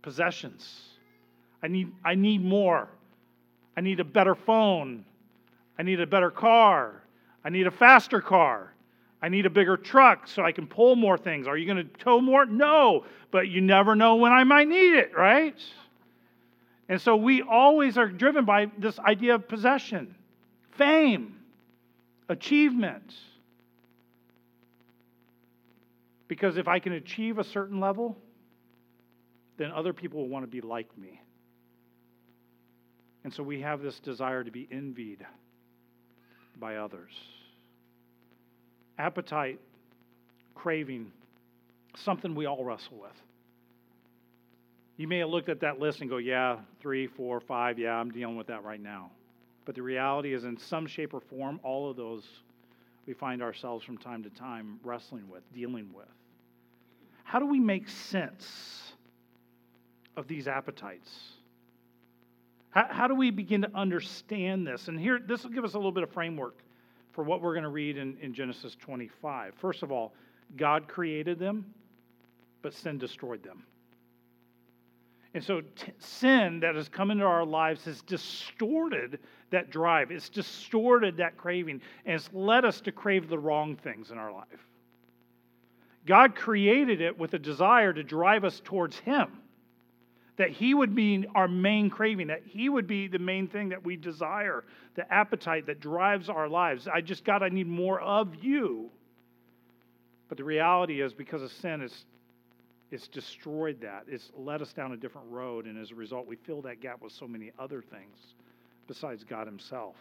Possessions. 0.02 0.82
I 1.64 1.68
need 1.68 1.92
I 2.06 2.16
need 2.16 2.44
more. 2.44 2.88
I 3.76 3.82
need 3.82 4.00
a 4.00 4.04
better 4.04 4.36
phone. 4.36 5.06
I 5.80 5.84
need 5.84 6.00
a 6.00 6.08
better 6.08 6.30
car. 6.30 7.02
I 7.44 7.50
need 7.50 7.66
a 7.66 7.72
faster 7.72 8.22
car. 8.22 8.74
I 9.24 9.30
need 9.30 9.46
a 9.46 9.50
bigger 9.50 9.78
truck 9.78 10.28
so 10.28 10.44
I 10.44 10.52
can 10.52 10.68
pull 10.68 10.96
more 10.96 11.18
things. 11.18 11.48
Are 11.48 11.58
you 11.58 11.72
going 11.72 11.88
to 11.88 11.98
tow 11.98 12.20
more? 12.22 12.46
No, 12.46 13.06
but 13.30 13.48
you 13.48 13.62
never 13.62 13.96
know 13.96 14.16
when 14.16 14.32
I 14.32 14.44
might 14.44 14.68
need 14.68 14.96
it, 14.96 15.16
right? 15.16 15.56
And 16.90 17.00
so 17.00 17.16
we 17.16 17.44
always 17.44 17.98
are 17.98 18.08
driven 18.08 18.46
by 18.46 18.72
this 18.80 19.00
idea 19.00 19.36
of 19.36 19.48
possession, 19.48 20.16
fame 20.72 21.41
achievement. 22.32 23.14
Because 26.28 26.58
if 26.58 26.68
I 26.68 26.80
can 26.80 26.94
achieve 26.94 27.38
a 27.40 27.44
certain 27.44 27.80
level, 27.80 28.18
then 29.58 29.72
other 29.72 29.94
people 29.94 30.22
will 30.22 30.30
want 30.30 30.44
to 30.44 30.50
be 30.50 30.62
like 30.62 30.98
me. 30.98 31.22
And 33.24 33.34
so 33.34 33.44
we 33.44 33.62
have 33.62 33.82
this 33.82 34.00
desire 34.00 34.44
to 34.44 34.50
be 34.50 34.68
envied 34.72 35.26
by 36.58 36.78
others. 36.78 37.12
Appetite, 38.98 39.60
craving, 40.56 41.12
something 41.98 42.34
we 42.34 42.46
all 42.46 42.64
wrestle 42.64 42.98
with. 42.98 43.12
You 44.98 45.08
may 45.08 45.20
have 45.20 45.30
looked 45.30 45.50
at 45.50 45.60
that 45.62 45.80
list 45.80 46.02
and 46.02 46.10
go, 46.10 46.18
yeah, 46.18 46.58
three, 46.80 47.08
four, 47.08 47.42
five, 47.42 47.78
yeah, 47.78 47.94
I'm 47.94 48.12
dealing 48.12 48.38
with 48.38 48.48
that 48.48 48.64
right 48.64 48.82
now. 48.82 49.12
But 49.66 49.76
the 49.76 49.82
reality 49.82 50.34
is, 50.34 50.44
in 50.44 50.58
some 50.58 50.88
shape 50.88 51.14
or 51.14 51.20
form, 51.20 51.60
all 51.64 51.90
of 51.90 51.96
those 51.96 52.24
we 53.06 53.14
find 53.14 53.42
ourselves 53.42 53.84
from 53.84 53.98
time 53.98 54.24
to 54.24 54.30
time 54.30 54.80
wrestling 54.84 55.28
with, 55.30 55.42
dealing 55.54 55.90
with. 55.94 56.08
How 57.24 57.40
do 57.40 57.46
we 57.46 57.60
make 57.60 57.90
sense 57.90 58.94
of 60.18 60.28
these 60.28 60.48
appetites? 60.48 61.10
How, 62.72 62.88
how 62.90 63.08
do 63.08 63.16
we 63.16 63.32
begin 63.32 63.62
to 63.62 63.72
understand 63.76 64.66
this? 64.66 64.88
And 64.88 65.00
here, 65.00 65.20
this 65.20 65.44
will 65.44 65.52
give 65.52 65.64
us 65.64 65.74
a 65.74 65.78
little 65.78 65.92
bit 65.92 66.04
of 66.04 66.12
framework 66.12 66.58
for 67.12 67.24
what 67.24 67.42
we're 67.42 67.54
going 67.54 67.64
to 67.64 67.70
read 67.70 67.98
in, 67.98 68.18
in 68.22 68.34
Genesis 68.34 68.76
25. 68.80 69.54
First 69.56 69.84
of 69.84 69.92
all, 69.92 70.14
God 70.58 70.88
created 70.88 71.40
them, 71.40 71.66
but 72.62 72.74
sin 72.74 72.98
destroyed 72.98 73.44
them. 73.44 73.64
And 75.34 75.44
so, 75.44 75.62
t- 75.62 75.94
sin 75.98 76.60
that 76.60 76.76
has 76.76 76.90
come 76.90 77.10
into 77.10 77.24
our 77.24 77.46
lives 77.46 77.86
has 77.86 78.02
distorted 78.02 79.20
that 79.52 79.70
drive. 79.70 80.12
It's 80.12 80.28
distorted 80.28 81.18
that 81.18 81.38
craving, 81.38 81.82
and 82.06 82.16
it's 82.16 82.30
led 82.34 82.66
us 82.66 82.82
to 82.82 82.92
crave 82.92 83.30
the 83.30 83.40
wrong 83.40 83.78
things 83.78 84.12
in 84.12 84.18
our 84.18 84.32
life. 84.32 84.68
God 86.06 86.36
created 86.36 87.00
it 87.00 87.18
with 87.18 87.34
a 87.34 87.40
desire 87.40 87.94
to 87.94 88.04
drive 88.04 88.44
us 88.44 88.62
towards 88.66 88.98
Him, 89.00 89.40
that 90.36 90.50
He 90.50 90.74
would 90.74 90.96
be 90.96 91.26
our 91.34 91.48
main 91.48 91.90
craving, 91.90 92.28
that 92.28 92.44
He 92.46 92.68
would 92.68 92.88
be 92.88 93.08
the 93.08 93.20
main 93.20 93.48
thing 93.48 93.70
that 93.70 93.86
we 93.86 93.96
desire, 93.96 94.66
the 94.96 95.14
appetite 95.14 95.68
that 95.68 95.80
drives 95.80 96.28
our 96.28 96.50
lives. 96.50 96.90
I 96.94 97.00
just, 97.00 97.24
God, 97.24 97.42
I 97.42 97.50
need 97.50 97.68
more 97.68 98.02
of 98.02 98.36
you. 98.44 98.90
But 100.28 100.38
the 100.38 100.44
reality 100.44 101.02
is, 101.02 101.14
because 101.14 101.42
of 101.42 101.52
sin, 101.54 101.82
it's 101.82 102.06
it's 102.92 103.08
destroyed 103.08 103.80
that. 103.82 104.04
It's 104.08 104.32
led 104.38 104.62
us 104.62 104.74
down 104.74 104.92
a 104.92 104.98
different 104.98 105.28
road, 105.30 105.66
and 105.66 105.82
as 105.82 105.92
a 105.92 105.96
result, 105.96 106.28
we 106.28 106.36
fill 106.36 106.62
that 106.64 106.82
gap 106.82 107.02
with 107.02 107.14
so 107.14 107.28
many 107.28 107.52
other 107.58 107.82
things 107.82 108.18
besides 108.88 109.24
God 109.24 109.48
Himself. 109.48 109.96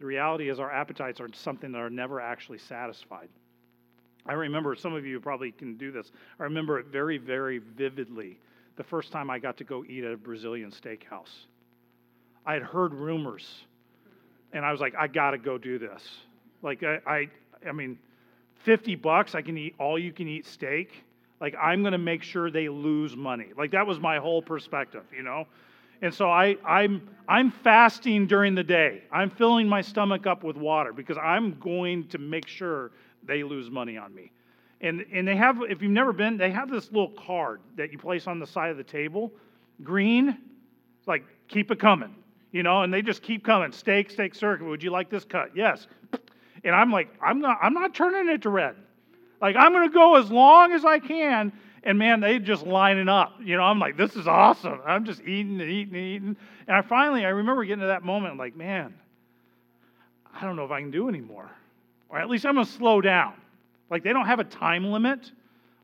The 0.00 0.06
reality 0.06 0.48
is, 0.48 0.58
our 0.58 0.72
appetites 0.72 1.20
are 1.20 1.28
something 1.34 1.70
that 1.72 1.78
are 1.78 1.90
never 1.90 2.20
actually 2.20 2.58
satisfied. 2.58 3.28
I 4.24 4.32
remember, 4.32 4.74
some 4.74 4.94
of 4.94 5.04
you 5.04 5.20
probably 5.20 5.52
can 5.52 5.76
do 5.76 5.92
this. 5.92 6.10
I 6.40 6.44
remember 6.44 6.78
it 6.78 6.86
very, 6.86 7.18
very 7.18 7.58
vividly 7.58 8.38
the 8.76 8.84
first 8.84 9.12
time 9.12 9.28
I 9.30 9.38
got 9.38 9.58
to 9.58 9.64
go 9.64 9.84
eat 9.84 10.04
at 10.04 10.12
a 10.12 10.16
Brazilian 10.16 10.70
steakhouse. 10.70 11.46
I 12.46 12.54
had 12.54 12.62
heard 12.62 12.94
rumors, 12.94 13.64
and 14.52 14.64
I 14.64 14.72
was 14.72 14.80
like, 14.80 14.94
I 14.98 15.06
got 15.06 15.32
to 15.32 15.38
go 15.38 15.58
do 15.58 15.78
this. 15.78 16.02
Like, 16.62 16.82
I, 16.82 16.98
I, 17.06 17.28
I 17.68 17.72
mean, 17.72 17.98
50 18.64 18.94
bucks, 18.96 19.34
I 19.34 19.42
can 19.42 19.58
eat 19.58 19.74
all 19.78 19.98
you 19.98 20.12
can 20.12 20.28
eat 20.28 20.46
steak. 20.46 21.04
Like, 21.42 21.56
I'm 21.60 21.82
going 21.82 21.92
to 21.92 21.98
make 21.98 22.22
sure 22.22 22.50
they 22.52 22.68
lose 22.68 23.16
money. 23.16 23.48
Like, 23.58 23.72
that 23.72 23.84
was 23.84 23.98
my 23.98 24.18
whole 24.18 24.40
perspective, 24.40 25.02
you 25.14 25.24
know? 25.24 25.44
And 26.00 26.14
so 26.14 26.30
I, 26.30 26.56
I'm, 26.64 27.08
I'm 27.28 27.50
fasting 27.50 28.28
during 28.28 28.54
the 28.54 28.62
day. 28.62 29.02
I'm 29.10 29.28
filling 29.28 29.68
my 29.68 29.80
stomach 29.80 30.26
up 30.26 30.44
with 30.44 30.56
water 30.56 30.92
because 30.92 31.18
I'm 31.18 31.58
going 31.58 32.06
to 32.08 32.18
make 32.18 32.46
sure 32.46 32.92
they 33.24 33.42
lose 33.42 33.70
money 33.70 33.96
on 33.96 34.14
me. 34.14 34.30
And, 34.80 35.04
and 35.12 35.26
they 35.26 35.34
have, 35.34 35.58
if 35.68 35.82
you've 35.82 35.90
never 35.90 36.12
been, 36.12 36.36
they 36.36 36.50
have 36.52 36.70
this 36.70 36.86
little 36.92 37.10
card 37.10 37.60
that 37.76 37.90
you 37.90 37.98
place 37.98 38.28
on 38.28 38.38
the 38.38 38.46
side 38.46 38.70
of 38.70 38.76
the 38.76 38.84
table. 38.84 39.32
Green, 39.82 40.38
like, 41.06 41.24
keep 41.48 41.72
it 41.72 41.80
coming, 41.80 42.14
you 42.52 42.62
know, 42.62 42.82
and 42.82 42.94
they 42.94 43.02
just 43.02 43.20
keep 43.20 43.44
coming. 43.44 43.72
Steak, 43.72 44.10
steak 44.10 44.36
circuit. 44.36 44.64
Would 44.64 44.82
you 44.82 44.90
like 44.90 45.10
this 45.10 45.24
cut? 45.24 45.50
Yes. 45.56 45.88
And 46.62 46.72
I'm 46.72 46.92
like, 46.92 47.08
I'm 47.20 47.40
not, 47.40 47.58
I'm 47.60 47.74
not 47.74 47.94
turning 47.94 48.32
it 48.32 48.42
to 48.42 48.50
red. 48.50 48.76
Like, 49.42 49.56
I'm 49.56 49.72
going 49.72 49.88
to 49.90 49.92
go 49.92 50.14
as 50.14 50.30
long 50.30 50.72
as 50.72 50.84
I 50.84 51.00
can. 51.00 51.52
And 51.82 51.98
man, 51.98 52.20
they 52.20 52.38
just 52.38 52.64
lining 52.64 53.08
up. 53.08 53.32
You 53.42 53.56
know, 53.56 53.64
I'm 53.64 53.80
like, 53.80 53.96
this 53.96 54.14
is 54.14 54.28
awesome. 54.28 54.80
I'm 54.86 55.04
just 55.04 55.20
eating 55.22 55.60
and 55.60 55.68
eating 55.68 55.94
and 55.96 56.04
eating. 56.04 56.36
And 56.68 56.76
I 56.76 56.80
finally, 56.80 57.26
I 57.26 57.30
remember 57.30 57.64
getting 57.64 57.80
to 57.80 57.88
that 57.88 58.04
moment, 58.04 58.38
like, 58.38 58.56
man, 58.56 58.94
I 60.32 60.42
don't 60.42 60.54
know 60.54 60.64
if 60.64 60.70
I 60.70 60.80
can 60.80 60.92
do 60.92 61.08
anymore. 61.08 61.50
Or 62.08 62.18
at 62.18 62.30
least 62.30 62.46
I'm 62.46 62.54
going 62.54 62.66
to 62.66 62.72
slow 62.72 63.00
down. 63.00 63.34
Like, 63.90 64.04
they 64.04 64.12
don't 64.12 64.26
have 64.26 64.38
a 64.38 64.44
time 64.44 64.84
limit 64.92 65.32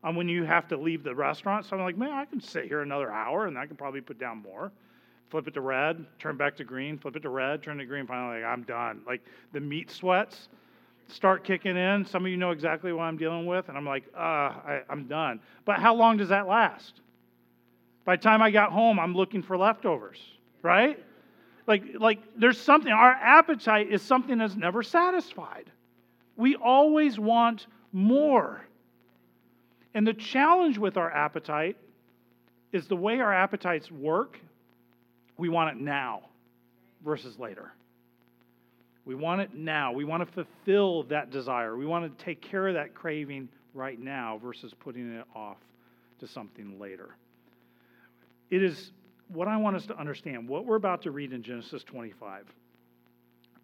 on 0.05 0.15
when 0.15 0.29
you 0.29 0.45
have 0.45 0.69
to 0.69 0.77
leave 0.77 1.03
the 1.03 1.13
restaurant. 1.13 1.65
So 1.65 1.75
I'm 1.75 1.83
like, 1.83 1.97
man, 1.97 2.11
I 2.11 2.23
can 2.23 2.39
sit 2.39 2.65
here 2.65 2.81
another 2.81 3.11
hour 3.11 3.47
and 3.47 3.57
I 3.57 3.65
can 3.65 3.75
probably 3.75 3.99
put 3.99 4.17
down 4.17 4.41
more. 4.41 4.71
Flip 5.29 5.47
it 5.47 5.53
to 5.55 5.61
red, 5.61 6.05
turn 6.17 6.37
back 6.37 6.55
to 6.57 6.63
green, 6.63 6.97
flip 6.97 7.17
it 7.17 7.19
to 7.19 7.29
red, 7.29 7.61
turn 7.61 7.77
to 7.77 7.85
green. 7.85 8.07
Finally, 8.07 8.41
like, 8.41 8.49
I'm 8.49 8.63
done. 8.63 9.01
Like, 9.05 9.21
the 9.51 9.59
meat 9.59 9.91
sweats 9.91 10.47
start 11.11 11.43
kicking 11.43 11.77
in. 11.77 12.05
Some 12.05 12.25
of 12.25 12.31
you 12.31 12.37
know 12.37 12.51
exactly 12.51 12.93
what 12.93 13.03
I'm 13.03 13.17
dealing 13.17 13.45
with, 13.45 13.69
and 13.69 13.77
I'm 13.77 13.85
like, 13.85 14.03
uh, 14.15 14.19
I, 14.19 14.81
I'm 14.89 15.07
done. 15.07 15.39
But 15.65 15.79
how 15.79 15.95
long 15.95 16.17
does 16.17 16.29
that 16.29 16.47
last? 16.47 17.01
By 18.05 18.15
the 18.15 18.21
time 18.21 18.41
I 18.41 18.51
got 18.51 18.71
home, 18.71 18.99
I'm 18.99 19.13
looking 19.13 19.43
for 19.43 19.57
leftovers, 19.57 20.19
right? 20.61 21.03
Like, 21.67 21.83
like 21.99 22.19
there's 22.35 22.59
something, 22.59 22.91
our 22.91 23.11
appetite 23.11 23.91
is 23.91 24.01
something 24.01 24.37
that's 24.37 24.55
never 24.55 24.81
satisfied. 24.81 25.69
We 26.35 26.55
always 26.55 27.19
want 27.19 27.67
more. 27.91 28.61
And 29.93 30.07
the 30.07 30.13
challenge 30.13 30.77
with 30.77 30.97
our 30.97 31.11
appetite 31.11 31.77
is 32.71 32.87
the 32.87 32.95
way 32.95 33.19
our 33.19 33.33
appetites 33.33 33.91
work, 33.91 34.39
we 35.37 35.49
want 35.49 35.75
it 35.75 35.81
now 35.81 36.21
versus 37.03 37.37
later. 37.39 37.71
We 39.05 39.15
want 39.15 39.41
it 39.41 39.53
now. 39.53 39.91
We 39.91 40.03
want 40.03 40.25
to 40.25 40.31
fulfill 40.31 41.03
that 41.03 41.31
desire. 41.31 41.75
We 41.75 41.85
want 41.85 42.17
to 42.17 42.23
take 42.23 42.41
care 42.41 42.67
of 42.67 42.75
that 42.75 42.93
craving 42.93 43.49
right 43.73 43.99
now 43.99 44.39
versus 44.41 44.73
putting 44.79 45.11
it 45.15 45.25
off 45.35 45.57
to 46.19 46.27
something 46.27 46.79
later. 46.79 47.15
It 48.49 48.63
is 48.63 48.91
what 49.29 49.47
I 49.47 49.57
want 49.57 49.75
us 49.75 49.85
to 49.87 49.97
understand, 49.97 50.47
what 50.47 50.65
we're 50.65 50.75
about 50.75 51.03
to 51.03 51.11
read 51.11 51.33
in 51.33 51.43
Genesis 51.43 51.83
25. 51.83 52.45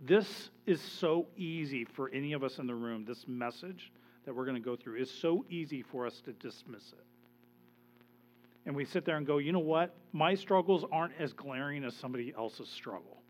This 0.01 0.50
is 0.65 0.82
so 0.82 1.25
easy 1.38 1.86
for 1.86 2.10
any 2.10 2.34
of 2.34 2.44
us 2.44 2.60
in 2.60 2.68
the 2.68 2.75
room. 2.75 3.06
This 3.06 3.25
message 3.27 3.92
that 4.25 4.36
we're 4.36 4.46
going 4.46 4.62
to 4.62 4.62
go 4.62 4.75
through 4.75 4.98
is 4.98 5.10
so 5.10 5.46
easy 5.50 5.82
for 5.82 6.06
us 6.06 6.22
to 6.25 6.34
dismiss 6.34 6.84
it. 6.92 7.06
And 8.65 8.75
we 8.75 8.86
sit 8.86 9.06
there 9.06 9.18
and 9.18 9.27
go, 9.27 9.38
you 9.38 9.51
know 9.51 9.60
what? 9.60 9.94
My 10.12 10.34
struggles 10.34 10.84
aren't 10.92 11.13
as 11.20 11.34
glaring 11.34 11.84
as 11.84 11.96
somebody 11.96 12.34
else's 12.36 12.70
struggle 12.70 13.22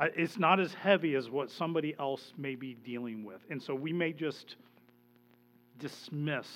it's 0.00 0.38
not 0.38 0.60
as 0.60 0.74
heavy 0.74 1.14
as 1.14 1.30
what 1.30 1.50
somebody 1.50 1.94
else 1.98 2.32
may 2.36 2.54
be 2.54 2.74
dealing 2.84 3.24
with. 3.24 3.40
And 3.50 3.62
so 3.62 3.74
we 3.74 3.92
may 3.92 4.12
just 4.12 4.56
dismiss 5.78 6.46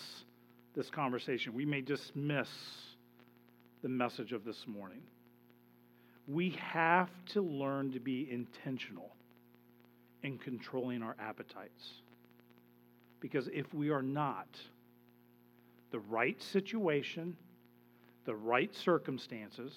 this 0.75 0.91
conversation. 0.91 1.55
We 1.55 1.65
may 1.65 1.81
dismiss 1.81 2.49
the 3.83 3.89
message 3.89 4.33
of 4.33 4.45
this 4.45 4.67
morning. 4.67 5.03
We 6.27 6.51
have 6.51 7.11
to 7.33 7.41
learn 7.41 7.93
to 7.93 8.01
be 8.01 8.29
intentional 8.31 9.15
in 10.23 10.39
controlling 10.39 11.03
our 11.03 11.17
appetites. 11.21 12.03
Because 13.21 13.49
if 13.53 13.73
we 13.73 13.91
are 13.91 14.03
not, 14.03 14.49
the 15.91 16.01
right 16.01 16.41
situation, 16.43 17.37
the 18.25 18.35
right 18.35 18.75
circumstances 18.75 19.73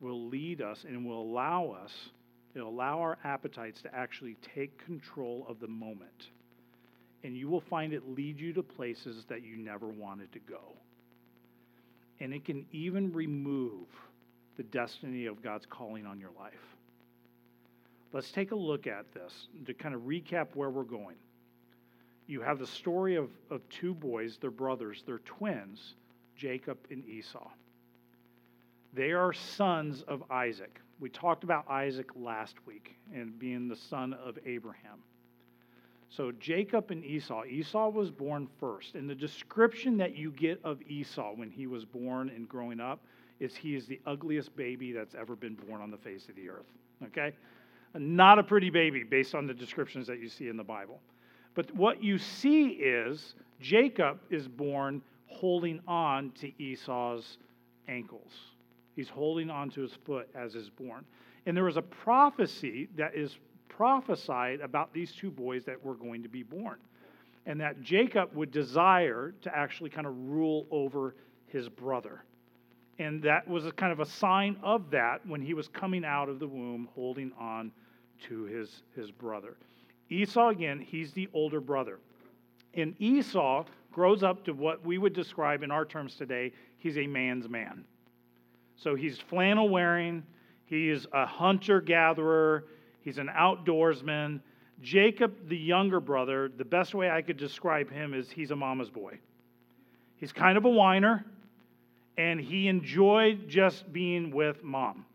will 0.00 0.26
lead 0.26 0.60
us 0.60 0.84
and 0.86 1.06
will 1.06 1.22
allow 1.22 1.68
us 1.70 1.92
It'll 2.54 2.68
allow 2.68 3.00
our 3.00 3.18
appetites 3.24 3.80
to 3.82 3.94
actually 3.94 4.36
take 4.54 4.84
control 4.84 5.46
of 5.48 5.58
the 5.60 5.68
moment. 5.68 6.28
And 7.24 7.36
you 7.36 7.48
will 7.48 7.60
find 7.60 7.92
it 7.92 8.08
lead 8.08 8.38
you 8.38 8.52
to 8.52 8.62
places 8.62 9.24
that 9.28 9.42
you 9.42 9.56
never 9.56 9.88
wanted 9.88 10.32
to 10.32 10.38
go. 10.40 10.74
And 12.20 12.34
it 12.34 12.44
can 12.44 12.66
even 12.72 13.12
remove 13.12 13.86
the 14.56 14.62
destiny 14.64 15.26
of 15.26 15.42
God's 15.42 15.66
calling 15.66 16.06
on 16.06 16.20
your 16.20 16.30
life. 16.38 16.52
Let's 18.12 18.30
take 18.30 18.50
a 18.50 18.56
look 18.56 18.86
at 18.86 19.12
this 19.14 19.48
to 19.66 19.72
kind 19.72 19.94
of 19.94 20.02
recap 20.02 20.48
where 20.54 20.68
we're 20.68 20.82
going. 20.82 21.16
You 22.26 22.42
have 22.42 22.58
the 22.58 22.66
story 22.66 23.16
of, 23.16 23.30
of 23.50 23.66
two 23.68 23.94
boys, 23.94 24.38
they're 24.40 24.50
brothers, 24.50 25.02
they're 25.06 25.18
twins, 25.20 25.94
Jacob 26.36 26.78
and 26.90 27.04
Esau. 27.06 27.48
They 28.92 29.12
are 29.12 29.32
sons 29.32 30.02
of 30.02 30.22
Isaac. 30.30 30.80
We 31.02 31.10
talked 31.10 31.42
about 31.42 31.68
Isaac 31.68 32.10
last 32.14 32.54
week 32.64 32.94
and 33.12 33.36
being 33.36 33.66
the 33.66 33.74
son 33.74 34.14
of 34.14 34.38
Abraham. 34.46 35.00
So 36.08 36.30
Jacob 36.38 36.92
and 36.92 37.04
Esau, 37.04 37.42
Esau 37.44 37.88
was 37.88 38.12
born 38.12 38.46
first. 38.60 38.94
And 38.94 39.10
the 39.10 39.14
description 39.14 39.96
that 39.96 40.16
you 40.16 40.30
get 40.30 40.60
of 40.62 40.80
Esau 40.82 41.32
when 41.34 41.50
he 41.50 41.66
was 41.66 41.84
born 41.84 42.28
and 42.28 42.48
growing 42.48 42.78
up 42.78 43.00
is 43.40 43.56
he 43.56 43.74
is 43.74 43.86
the 43.86 44.00
ugliest 44.06 44.54
baby 44.54 44.92
that's 44.92 45.16
ever 45.16 45.34
been 45.34 45.54
born 45.54 45.82
on 45.82 45.90
the 45.90 45.96
face 45.96 46.28
of 46.28 46.36
the 46.36 46.48
earth. 46.48 46.66
Okay? 47.06 47.32
Not 47.94 48.38
a 48.38 48.44
pretty 48.44 48.70
baby 48.70 49.02
based 49.02 49.34
on 49.34 49.48
the 49.48 49.54
descriptions 49.54 50.06
that 50.06 50.20
you 50.20 50.28
see 50.28 50.46
in 50.46 50.56
the 50.56 50.62
Bible. 50.62 51.00
But 51.56 51.74
what 51.74 52.00
you 52.00 52.16
see 52.16 52.68
is 52.68 53.34
Jacob 53.60 54.20
is 54.30 54.46
born 54.46 55.02
holding 55.26 55.80
on 55.88 56.30
to 56.42 56.62
Esau's 56.62 57.38
ankles. 57.88 58.51
He's 58.94 59.08
holding 59.08 59.50
onto 59.50 59.82
his 59.82 59.92
foot 60.04 60.28
as 60.34 60.54
is 60.54 60.68
born. 60.70 61.04
And 61.46 61.56
there 61.56 61.64
was 61.64 61.76
a 61.76 61.82
prophecy 61.82 62.88
that 62.96 63.14
is 63.14 63.38
prophesied 63.68 64.60
about 64.60 64.92
these 64.92 65.12
two 65.12 65.30
boys 65.30 65.64
that 65.64 65.82
were 65.82 65.94
going 65.94 66.22
to 66.22 66.28
be 66.28 66.42
born. 66.42 66.76
And 67.46 67.60
that 67.60 67.80
Jacob 67.82 68.34
would 68.34 68.52
desire 68.52 69.34
to 69.42 69.56
actually 69.56 69.90
kind 69.90 70.06
of 70.06 70.14
rule 70.16 70.66
over 70.70 71.16
his 71.46 71.68
brother. 71.68 72.22
And 72.98 73.22
that 73.22 73.48
was 73.48 73.66
a 73.66 73.72
kind 73.72 73.92
of 73.92 74.00
a 74.00 74.06
sign 74.06 74.56
of 74.62 74.90
that 74.90 75.26
when 75.26 75.40
he 75.40 75.54
was 75.54 75.66
coming 75.68 76.04
out 76.04 76.28
of 76.28 76.38
the 76.38 76.46
womb 76.46 76.88
holding 76.94 77.32
on 77.38 77.72
to 78.28 78.44
his, 78.44 78.82
his 78.94 79.10
brother. 79.10 79.56
Esau, 80.08 80.50
again, 80.50 80.78
he's 80.78 81.12
the 81.12 81.28
older 81.32 81.60
brother. 81.60 81.98
And 82.74 82.94
Esau 83.00 83.64
grows 83.90 84.22
up 84.22 84.44
to 84.44 84.52
what 84.52 84.84
we 84.84 84.98
would 84.98 85.12
describe 85.12 85.62
in 85.62 85.70
our 85.70 85.84
terms 85.84 86.14
today, 86.14 86.52
he's 86.78 86.96
a 86.96 87.06
man's 87.06 87.48
man. 87.48 87.84
So 88.82 88.96
he's 88.96 89.18
flannel 89.18 89.68
wearing, 89.68 90.24
he's 90.64 91.06
a 91.12 91.24
hunter 91.24 91.80
gatherer, 91.80 92.64
he's 93.02 93.18
an 93.18 93.28
outdoorsman. 93.28 94.40
Jacob, 94.80 95.48
the 95.48 95.56
younger 95.56 96.00
brother, 96.00 96.50
the 96.56 96.64
best 96.64 96.92
way 96.92 97.08
I 97.08 97.22
could 97.22 97.36
describe 97.36 97.88
him 97.88 98.12
is 98.12 98.28
he's 98.28 98.50
a 98.50 98.56
mama's 98.56 98.90
boy. 98.90 99.20
He's 100.16 100.32
kind 100.32 100.58
of 100.58 100.64
a 100.64 100.68
whiner, 100.68 101.24
and 102.18 102.40
he 102.40 102.66
enjoyed 102.66 103.48
just 103.48 103.92
being 103.92 104.32
with 104.32 104.64
mom. 104.64 105.06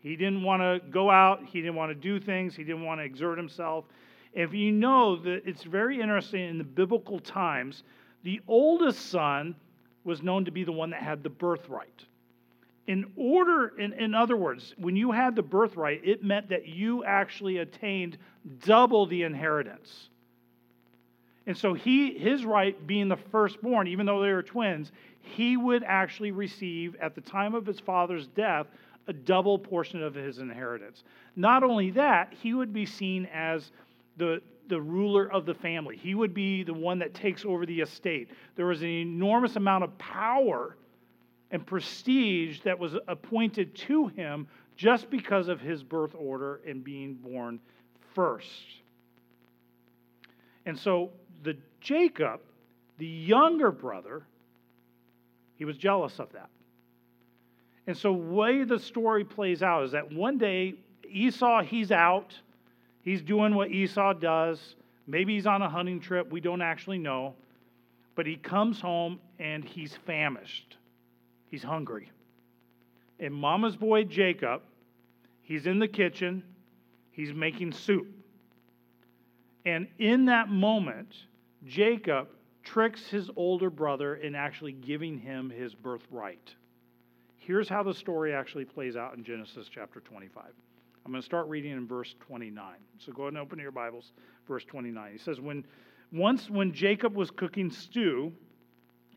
He 0.00 0.14
didn't 0.14 0.42
want 0.42 0.60
to 0.60 0.86
go 0.90 1.10
out, 1.10 1.44
he 1.46 1.62
didn't 1.62 1.76
want 1.76 1.90
to 1.90 1.94
do 1.94 2.20
things, 2.20 2.54
he 2.54 2.62
didn't 2.62 2.84
want 2.84 3.00
to 3.00 3.04
exert 3.04 3.38
himself. 3.38 3.86
If 4.34 4.52
you 4.52 4.70
know 4.70 5.16
that 5.16 5.42
it's 5.46 5.62
very 5.62 5.98
interesting 5.98 6.46
in 6.46 6.58
the 6.58 6.64
biblical 6.64 7.18
times, 7.20 7.84
the 8.22 8.42
oldest 8.46 9.06
son 9.10 9.54
was 10.04 10.22
known 10.22 10.44
to 10.44 10.50
be 10.50 10.62
the 10.62 10.72
one 10.72 10.90
that 10.90 11.02
had 11.02 11.22
the 11.22 11.30
birthright 11.30 12.04
in 12.88 13.04
order, 13.16 13.78
in, 13.78 13.92
in 13.92 14.14
other 14.14 14.34
words, 14.34 14.74
when 14.78 14.96
you 14.96 15.12
had 15.12 15.36
the 15.36 15.42
birthright, 15.42 16.00
it 16.04 16.24
meant 16.24 16.48
that 16.48 16.66
you 16.66 17.04
actually 17.04 17.58
attained 17.58 18.16
double 18.64 19.04
the 19.06 19.22
inheritance. 19.22 20.08
And 21.46 21.56
so 21.56 21.74
he, 21.74 22.18
his 22.18 22.46
right 22.46 22.86
being 22.86 23.08
the 23.08 23.18
firstborn, 23.30 23.88
even 23.88 24.06
though 24.06 24.22
they 24.22 24.32
were 24.32 24.42
twins, 24.42 24.90
he 25.20 25.58
would 25.58 25.84
actually 25.84 26.30
receive, 26.30 26.96
at 26.96 27.14
the 27.14 27.20
time 27.20 27.54
of 27.54 27.66
his 27.66 27.78
father's 27.78 28.26
death, 28.28 28.66
a 29.06 29.12
double 29.12 29.58
portion 29.58 30.02
of 30.02 30.14
his 30.14 30.38
inheritance. 30.38 31.04
Not 31.36 31.62
only 31.62 31.90
that, 31.90 32.32
he 32.32 32.54
would 32.54 32.72
be 32.72 32.86
seen 32.86 33.28
as 33.34 33.70
the, 34.16 34.40
the 34.68 34.80
ruler 34.80 35.30
of 35.30 35.44
the 35.44 35.54
family. 35.54 35.98
He 35.98 36.14
would 36.14 36.32
be 36.32 36.62
the 36.62 36.74
one 36.74 36.98
that 37.00 37.12
takes 37.12 37.44
over 37.44 37.66
the 37.66 37.80
estate. 37.80 38.30
There 38.56 38.66
was 38.66 38.80
an 38.80 38.88
enormous 38.88 39.56
amount 39.56 39.84
of 39.84 39.96
power 39.98 40.77
and 41.50 41.66
prestige 41.66 42.60
that 42.60 42.78
was 42.78 42.94
appointed 43.06 43.74
to 43.74 44.08
him 44.08 44.46
just 44.76 45.10
because 45.10 45.48
of 45.48 45.60
his 45.60 45.82
birth 45.82 46.14
order 46.16 46.60
and 46.66 46.84
being 46.84 47.14
born 47.14 47.58
first. 48.14 48.64
And 50.66 50.78
so 50.78 51.10
the 51.42 51.56
Jacob, 51.80 52.40
the 52.98 53.06
younger 53.06 53.70
brother, 53.70 54.22
he 55.56 55.64
was 55.64 55.76
jealous 55.76 56.18
of 56.18 56.32
that. 56.32 56.50
And 57.86 57.96
so 57.96 58.12
way 58.12 58.64
the 58.64 58.78
story 58.78 59.24
plays 59.24 59.62
out 59.62 59.84
is 59.84 59.92
that 59.92 60.12
one 60.12 60.36
day 60.36 60.74
Esau 61.08 61.62
he's 61.62 61.90
out, 61.90 62.38
he's 63.02 63.22
doing 63.22 63.54
what 63.54 63.70
Esau 63.70 64.12
does. 64.12 64.76
Maybe 65.06 65.34
he's 65.34 65.46
on 65.46 65.62
a 65.62 65.70
hunting 65.70 66.00
trip, 66.00 66.30
we 66.30 66.40
don't 66.40 66.60
actually 66.60 66.98
know. 66.98 67.34
But 68.14 68.26
he 68.26 68.36
comes 68.36 68.80
home 68.80 69.20
and 69.38 69.64
he's 69.64 69.94
famished. 70.06 70.76
He's 71.50 71.62
hungry. 71.62 72.10
And 73.20 73.34
mama's 73.34 73.76
boy 73.76 74.04
Jacob, 74.04 74.62
he's 75.42 75.66
in 75.66 75.78
the 75.78 75.88
kitchen, 75.88 76.42
he's 77.10 77.32
making 77.32 77.72
soup. 77.72 78.06
And 79.66 79.88
in 79.98 80.26
that 80.26 80.48
moment, 80.48 81.14
Jacob 81.66 82.28
tricks 82.62 83.08
his 83.08 83.30
older 83.36 83.70
brother 83.70 84.16
in 84.16 84.34
actually 84.34 84.72
giving 84.72 85.18
him 85.18 85.50
his 85.50 85.74
birthright. 85.74 86.54
Here's 87.36 87.68
how 87.68 87.82
the 87.82 87.94
story 87.94 88.34
actually 88.34 88.66
plays 88.66 88.96
out 88.96 89.16
in 89.16 89.24
Genesis 89.24 89.68
chapter 89.70 90.00
25. 90.00 90.44
I'm 91.04 91.12
going 91.12 91.22
to 91.22 91.24
start 91.24 91.48
reading 91.48 91.72
in 91.72 91.86
verse 91.86 92.14
29. 92.20 92.74
So 92.98 93.12
go 93.12 93.22
ahead 93.22 93.32
and 93.32 93.38
open 93.38 93.58
your 93.58 93.72
Bibles, 93.72 94.12
verse 94.46 94.64
29. 94.64 95.12
He 95.12 95.18
says, 95.18 95.40
when, 95.40 95.64
Once 96.12 96.50
when 96.50 96.72
Jacob 96.72 97.16
was 97.16 97.30
cooking 97.30 97.70
stew, 97.70 98.32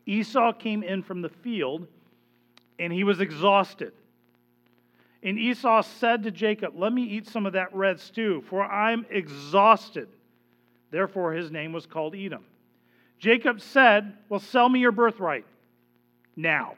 Esau 0.06 0.54
came 0.54 0.82
in 0.82 1.02
from 1.02 1.20
the 1.20 1.28
field 1.28 1.86
and 2.78 2.92
he 2.92 3.04
was 3.04 3.20
exhausted. 3.20 3.92
And 5.22 5.38
Esau 5.38 5.82
said 5.82 6.24
to 6.24 6.30
Jacob, 6.30 6.74
Let 6.76 6.92
me 6.92 7.04
eat 7.04 7.28
some 7.28 7.46
of 7.46 7.52
that 7.52 7.74
red 7.74 8.00
stew, 8.00 8.42
for 8.48 8.62
I'm 8.62 9.06
exhausted. 9.10 10.08
Therefore, 10.90 11.32
his 11.32 11.50
name 11.50 11.72
was 11.72 11.86
called 11.86 12.14
Edom. 12.14 12.44
Jacob 13.18 13.60
said, 13.60 14.14
Well, 14.28 14.40
sell 14.40 14.68
me 14.68 14.80
your 14.80 14.92
birthright 14.92 15.46
now. 16.34 16.74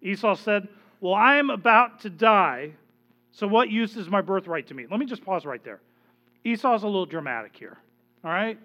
Esau 0.00 0.34
said, 0.34 0.68
Well, 1.00 1.14
I 1.14 1.36
am 1.36 1.50
about 1.50 2.00
to 2.00 2.10
die, 2.10 2.72
so 3.32 3.46
what 3.46 3.70
use 3.70 3.96
is 3.96 4.08
my 4.08 4.22
birthright 4.22 4.66
to 4.68 4.74
me? 4.74 4.86
Let 4.90 4.98
me 4.98 5.06
just 5.06 5.24
pause 5.24 5.44
right 5.44 5.62
there. 5.62 5.80
Esau's 6.44 6.82
a 6.82 6.86
little 6.86 7.06
dramatic 7.06 7.54
here, 7.56 7.76
all 8.24 8.30
right? 8.30 8.58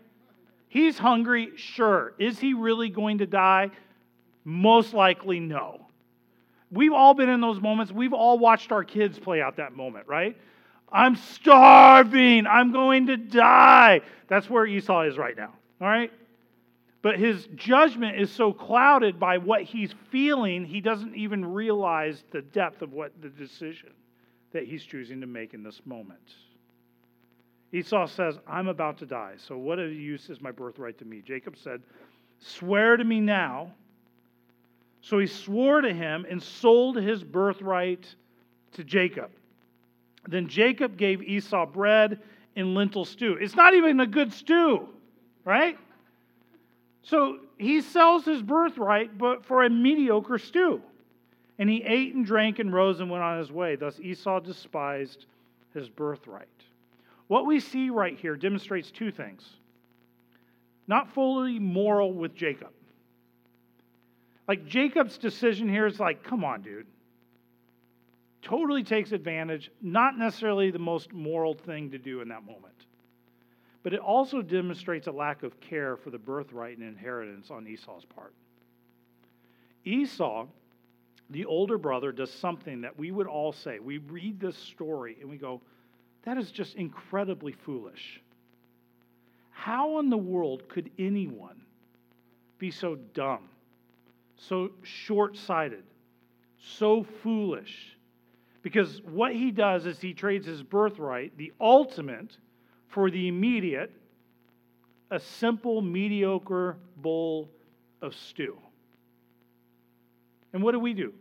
He's 0.70 0.98
hungry, 0.98 1.52
sure. 1.56 2.14
Is 2.20 2.40
he 2.40 2.54
really 2.54 2.90
going 2.90 3.18
to 3.18 3.26
die? 3.26 3.72
Most 4.50 4.96
likely, 4.96 5.40
no. 5.40 5.86
We've 6.72 6.92
all 6.92 7.14
been 7.14 7.30
in 7.30 7.40
those 7.40 7.62
moments. 7.62 7.92
We've 7.92 8.14
all 8.14 8.40
watched 8.40 8.72
our 8.72 8.84
kids 8.84 9.20
play 9.20 9.44
out 9.44 9.58
that 9.58 9.76
moment, 9.76 10.08
right? 10.08 10.36
I'm 10.92 11.16
starving. 11.16 12.48
I'm 12.48 12.72
going 12.72 13.06
to 13.08 13.18
die. 13.18 14.02
That's 14.28 14.50
where 14.50 14.66
Esau 14.66 15.04
is 15.04 15.20
right 15.20 15.38
now. 15.38 15.54
All 15.80 15.88
right? 15.88 16.12
But 17.04 17.20
his 17.20 17.48
judgment 17.54 18.20
is 18.20 18.32
so 18.32 18.52
clouded 18.52 19.20
by 19.20 19.38
what 19.38 19.62
he's 19.62 19.94
feeling, 20.10 20.66
he 20.66 20.82
doesn't 20.82 21.16
even 21.16 21.46
realize 21.46 22.24
the 22.32 22.42
depth 22.42 22.82
of 22.82 22.92
what 22.92 23.12
the 23.22 23.30
decision 23.30 23.92
that 24.52 24.64
he's 24.64 24.84
choosing 24.84 25.22
to 25.22 25.28
make 25.28 25.54
in 25.54 25.62
this 25.62 25.80
moment. 25.86 26.34
Esau 27.72 28.08
says, 28.08 28.40
I'm 28.48 28.68
about 28.68 28.98
to 28.98 29.06
die. 29.06 29.36
So 29.38 29.58
what 29.58 29.78
of 29.78 29.94
use 29.94 30.28
is 30.32 30.42
my 30.42 30.50
birthright 30.50 30.98
to 30.98 31.06
me? 31.06 31.22
Jacob 31.24 31.56
said, 31.56 31.84
Swear 32.40 32.98
to 32.98 33.04
me 33.04 33.20
now. 33.20 33.74
So 35.02 35.20
he 35.20 35.28
swore 35.28 35.82
to 35.82 35.94
him 35.94 36.26
and 36.30 36.42
sold 36.42 36.98
his 36.98 37.24
birthright 37.24 38.06
to 38.74 38.84
Jacob. 38.84 39.32
Then 40.28 40.48
Jacob 40.48 40.98
gave 40.98 41.22
Esau 41.22 41.66
bread 41.66 42.20
and 42.56 42.76
lentil 42.76 43.06
stew. 43.06 43.38
It's 43.40 43.56
not 43.56 43.74
even 43.74 44.00
a 44.00 44.08
good 44.08 44.34
stew, 44.34 44.90
right? 45.46 45.78
So 47.04 47.40
he 47.58 47.82
sells 47.82 48.26
his 48.26 48.42
birthright, 48.42 49.18
but 49.18 49.46
for 49.46 49.64
a 49.64 49.70
mediocre 49.70 50.38
stew. 50.38 50.82
And 51.58 51.70
he 51.70 51.84
ate 51.84 52.14
and 52.14 52.26
drank 52.26 52.60
and 52.60 52.72
rose 52.72 53.00
and 53.00 53.10
went 53.10 53.24
on 53.24 53.38
his 53.38 53.52
way. 53.52 53.76
Thus 53.76 54.00
Esau 54.00 54.40
despised 54.40 55.26
his 55.74 55.90
birthright. 55.90 56.48
What 57.28 57.46
we 57.46 57.60
see 57.60 57.90
right 57.90 58.18
here 58.18 58.36
demonstrates 58.36 58.92
two 58.92 59.12
things 59.12 59.48
not 60.88 61.14
fully 61.14 61.60
moral 61.60 62.14
with 62.14 62.34
Jacob. 62.34 62.72
Like 64.50 64.66
Jacob's 64.66 65.18
decision 65.18 65.70
here 65.70 65.88
is 65.88 65.98
like, 65.98 66.26
come 66.26 66.44
on, 66.44 66.62
dude 66.62 66.88
totally 68.42 68.84
takes 68.84 69.12
advantage, 69.12 69.72
not 69.82 70.18
necessarily 70.18 70.72
the 70.72 70.80
most 70.80 71.14
moral 71.14 71.54
thing 71.54 71.92
to 71.92 71.98
do 71.98 72.22
in 72.22 72.30
that 72.30 72.44
moment. 72.44 72.74
But 73.84 73.94
it 73.94 74.00
also 74.00 74.42
demonstrates 74.42 75.08
a 75.08 75.12
lack 75.12 75.44
of 75.44 75.60
care 75.60 75.96
for 75.96 76.10
the 76.10 76.18
birthright 76.18 76.78
and 76.78 76.88
inheritance 76.88 77.50
on 77.50 77.68
Esau's 77.68 78.06
part. 78.06 78.34
Esau, 79.86 80.48
the 81.30 81.46
older 81.46 81.78
brother, 81.78 82.12
does 82.12 82.32
something 82.32 82.82
that 82.82 82.98
we 82.98 83.12
would 83.12 83.28
all 83.28 83.54
say. 83.54 83.80
We 83.80 84.00
read 84.00 84.40
this 84.40 84.58
story 84.58 85.18
and 85.22 85.30
we 85.30 85.38
go, 85.38 85.62
that 86.24 86.38
is 86.38 86.52
just 86.52 86.76
incredibly 86.76 87.54
foolish. 87.54 88.22
How 89.52 90.00
in 90.00 90.10
the 90.10 90.18
world 90.18 90.68
could 90.70 90.90
anyone 90.98 91.62
be 92.58 92.72
so 92.72 92.96
dumb, 93.14 93.48
so 94.48 94.72
short 94.84 95.38
sighted, 95.38 95.84
so 96.58 97.06
foolish 97.24 97.98
because 98.62 99.02
what 99.04 99.34
he 99.34 99.52
does 99.52 99.86
is 99.86 100.00
he 100.00 100.14
trades 100.14 100.46
his 100.46 100.64
birthright, 100.64 101.38
the 101.38 101.54
ultimate, 101.60 102.38
for 102.88 103.10
the 103.10 103.28
immediate, 103.28 103.92
a 105.12 105.20
simple, 105.20 105.82
mediocre 105.82 106.78
bowl 106.98 107.50
of 108.02 108.14
stew. 108.14 108.58
And 110.54 110.62
what 110.62 110.72
do 110.74 110.80
we 110.80 110.94
do? 110.94 111.14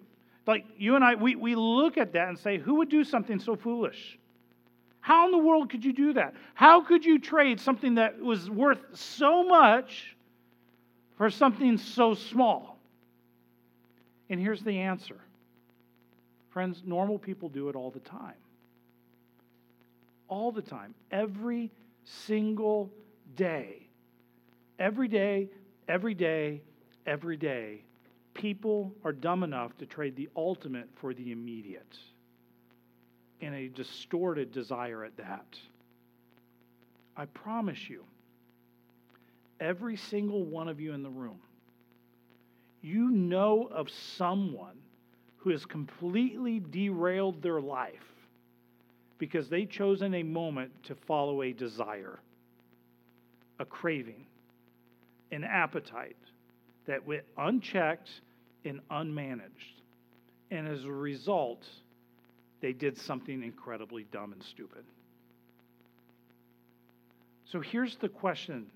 Like 0.47 0.65
you 0.77 0.97
and 0.97 1.05
I, 1.05 1.15
we, 1.15 1.37
we 1.37 1.55
look 1.55 1.99
at 1.99 2.13
that 2.15 2.29
and 2.29 2.39
say, 2.39 2.59
who 2.59 2.77
would 2.77 2.89
do 2.89 3.05
something 3.05 3.39
so 3.39 3.55
foolish? 3.55 4.19
How 5.01 5.27
in 5.27 5.33
the 5.33 5.39
world 5.39 5.71
could 5.71 5.85
you 5.85 5.93
do 5.93 6.15
that? 6.15 6.35
How 6.55 6.81
could 6.81 7.05
you 7.05 7.19
trade 7.19 7.61
something 7.61 7.95
that 7.97 8.19
was 8.19 8.51
worth 8.51 8.81
so 8.95 9.45
much 9.45 10.17
for 11.17 11.31
something 11.31 11.79
so 11.79 12.15
small? 12.15 12.78
And 14.31 14.41
here's 14.41 14.63
the 14.63 14.79
answer 14.79 15.21
Friends, 16.51 16.83
normal 16.85 17.19
people 17.19 17.49
do 17.49 17.69
it 17.69 17.77
all 17.77 17.91
the 17.91 18.01
time. 18.01 18.35
All 20.29 20.53
the 20.53 20.63
time. 20.63 20.95
Every 21.11 21.71
single 22.05 22.91
day. 23.37 23.89
Every 24.79 25.09
day, 25.09 25.49
every 25.89 26.15
day, 26.15 26.63
every 27.07 27.37
day, 27.37 27.83
people 28.35 28.95
are 29.05 29.13
dumb 29.13 29.43
enough 29.43 29.77
to 29.79 29.87
trade 29.87 30.15
the 30.17 30.29
ultimate 30.37 30.89
for 31.01 31.13
the 31.13 31.33
immediate 31.33 31.99
in 33.41 33.55
a 33.55 33.69
distorted 33.69 34.53
desire 34.53 35.05
at 35.05 35.17
that. 35.17 35.59
I 37.17 37.27
promise 37.27 37.89
you, 37.89 38.05
every 39.61 39.97
single 39.97 40.45
one 40.45 40.69
of 40.69 40.81
you 40.81 40.93
in 40.93 41.03
the 41.03 41.11
room, 41.11 41.41
you 42.89 43.11
know 43.11 43.69
of 43.71 43.89
someone 44.17 44.77
who 45.37 45.51
has 45.51 45.65
completely 45.67 46.61
derailed 46.71 47.43
their 47.43 47.61
life 47.61 47.93
because 49.19 49.49
they 49.49 49.67
chose 49.67 50.01
in 50.01 50.15
a 50.15 50.23
moment 50.23 50.71
to 50.85 50.95
follow 50.95 51.43
a 51.43 51.53
desire, 51.53 52.19
a 53.59 53.65
craving, 53.65 54.25
an 55.33 55.45
appetite 55.45 56.17
that 56.87 57.07
went 57.07 57.25
unchecked 57.37 58.09
and 58.65 58.81
unmanaged. 58.91 59.83
And 60.51 60.67
as 60.67 60.85
a 60.85 60.91
result, 60.91 61.67
they 62.61 62.73
did 62.73 62.97
something 62.97 63.43
incredibly 63.43 64.07
dumb 64.11 64.33
and 64.33 64.43
stupid. 64.43 64.85
So 67.45 67.61
here's 67.61 67.97
the 67.97 68.09
question 68.09 68.67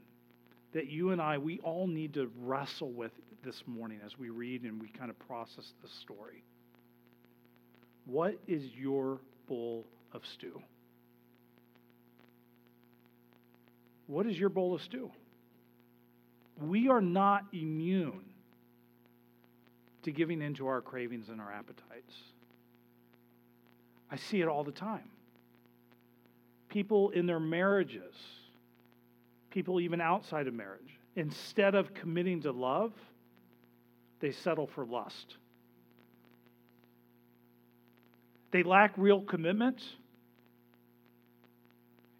that 0.72 0.86
you 0.86 1.10
and 1.10 1.20
I, 1.20 1.38
we 1.38 1.60
all 1.60 1.86
need 1.86 2.14
to 2.14 2.30
wrestle 2.40 2.90
with 2.90 3.12
this 3.44 3.62
morning 3.66 4.00
as 4.04 4.18
we 4.18 4.30
read 4.30 4.62
and 4.62 4.80
we 4.80 4.88
kind 4.88 5.10
of 5.10 5.18
process 5.18 5.72
the 5.82 5.88
story. 5.88 6.42
What 8.04 8.38
is 8.46 8.62
your 8.74 9.20
bowl 9.48 9.86
of 10.12 10.22
stew? 10.26 10.60
What 14.06 14.26
is 14.26 14.38
your 14.38 14.48
bowl 14.48 14.74
of 14.74 14.82
stew? 14.82 15.10
We 16.60 16.88
are 16.88 17.00
not 17.00 17.44
immune 17.52 18.24
to 20.02 20.12
giving 20.12 20.42
into 20.42 20.66
our 20.66 20.80
cravings 20.80 21.28
and 21.28 21.40
our 21.40 21.50
appetites. 21.50 22.14
I 24.10 24.16
see 24.16 24.40
it 24.40 24.48
all 24.48 24.64
the 24.64 24.72
time. 24.72 25.08
People 26.68 27.10
in 27.10 27.26
their 27.26 27.40
marriages, 27.40 28.14
people 29.50 29.80
even 29.80 30.00
outside 30.00 30.46
of 30.46 30.54
marriage, 30.54 30.98
instead 31.16 31.74
of 31.74 31.94
committing 31.94 32.42
to 32.42 32.52
love, 32.52 32.92
they 34.22 34.30
settle 34.30 34.68
for 34.68 34.86
lust. 34.86 35.36
They 38.52 38.62
lack 38.62 38.94
real 38.96 39.20
commitment. 39.20 39.82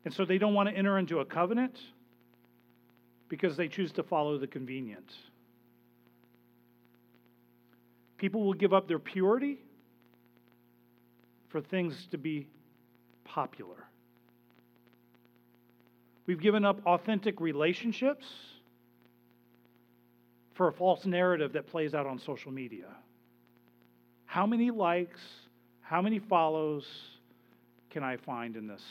And 0.05 0.13
so 0.13 0.25
they 0.25 0.37
don't 0.37 0.53
want 0.53 0.69
to 0.69 0.75
enter 0.75 0.99
into 0.99 1.21
a 1.21 1.25
covenant 1.25 1.79
because 3.29 3.57
they 3.57 3.69
choose 3.69 3.93
to 3.93 4.03
follow 4.03 4.37
the 4.37 4.49
convenient. 4.49 5.13
People 8.19 8.45
will 8.45 8.55
give 8.55 8.75
up 8.75 8.89
their 8.89 8.99
purity 8.99 9.59
for 11.51 11.61
things 11.61 12.09
to 12.11 12.19
be 12.19 12.49
popular. 13.25 13.87
We've 16.27 16.41
given 16.41 16.65
up 16.65 16.85
authentic 16.85 17.41
relationships 17.41 18.27
for 20.63 20.69
a 20.69 20.73
false 20.73 21.07
narrative 21.07 21.55
that 21.55 21.67
plays 21.67 21.93
out 21.93 22.07
on 22.07 22.21
social 22.21 22.53
media. 22.53 22.87
How 24.27 24.47
many 24.47 24.71
likes, 24.71 25.19
how 25.81 26.01
many 26.01 26.21
follows 26.21 26.87
can 27.91 28.05
I 28.05 28.17
find 28.17 28.57
in 28.57 28.69
this? 28.69 28.85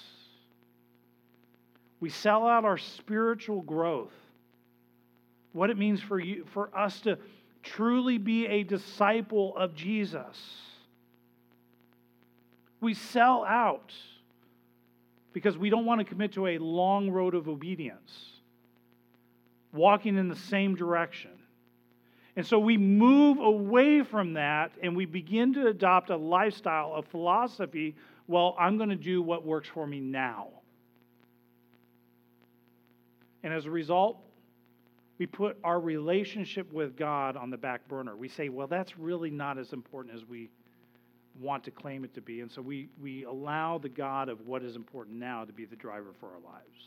We 2.01 2.09
sell 2.09 2.45
out 2.45 2.65
our 2.65 2.77
spiritual 2.77 3.61
growth. 3.61 4.11
What 5.53 5.69
it 5.69 5.77
means 5.77 6.01
for 6.01 6.19
you 6.19 6.45
for 6.51 6.77
us 6.77 6.99
to 7.01 7.17
truly 7.63 8.17
be 8.17 8.47
a 8.47 8.63
disciple 8.63 9.55
of 9.55 9.73
Jesus. 9.73 10.37
We 12.81 12.95
sell 12.95 13.45
out 13.45 13.93
because 15.31 15.57
we 15.57 15.69
don't 15.69 15.85
want 15.85 15.99
to 15.99 16.05
commit 16.05 16.33
to 16.33 16.47
a 16.47 16.57
long 16.57 17.09
road 17.09 17.33
of 17.33 17.47
obedience, 17.47 18.11
walking 19.71 20.17
in 20.17 20.27
the 20.27 20.35
same 20.35 20.75
direction. 20.75 21.31
And 22.35 22.45
so 22.45 22.59
we 22.59 22.77
move 22.77 23.39
away 23.39 24.03
from 24.03 24.33
that 24.33 24.71
and 24.81 24.95
we 24.95 25.05
begin 25.05 25.53
to 25.55 25.67
adopt 25.67 26.09
a 26.09 26.15
lifestyle, 26.15 26.93
a 26.93 27.03
philosophy. 27.03 27.95
Well, 28.27 28.55
I'm 28.57 28.77
going 28.77 28.89
to 28.89 28.95
do 28.95 29.21
what 29.21 29.45
works 29.45 29.67
for 29.67 29.85
me 29.85 29.99
now. 29.99 30.47
And 33.43 33.53
as 33.53 33.65
a 33.65 33.71
result, 33.71 34.17
we 35.17 35.25
put 35.25 35.57
our 35.63 35.79
relationship 35.79 36.71
with 36.71 36.95
God 36.95 37.35
on 37.35 37.49
the 37.49 37.57
back 37.57 37.87
burner. 37.87 38.15
We 38.15 38.29
say, 38.29 38.49
well, 38.49 38.67
that's 38.67 38.97
really 38.97 39.29
not 39.29 39.57
as 39.57 39.73
important 39.73 40.15
as 40.15 40.25
we 40.25 40.49
want 41.39 41.63
to 41.65 41.71
claim 41.71 42.03
it 42.03 42.13
to 42.13 42.21
be. 42.21 42.41
And 42.41 42.51
so 42.51 42.61
we, 42.61 42.89
we 43.01 43.25
allow 43.25 43.77
the 43.77 43.89
God 43.89 44.29
of 44.29 44.41
what 44.47 44.63
is 44.63 44.75
important 44.75 45.17
now 45.17 45.43
to 45.43 45.51
be 45.51 45.65
the 45.65 45.75
driver 45.75 46.13
for 46.19 46.27
our 46.27 46.39
lives. 46.39 46.85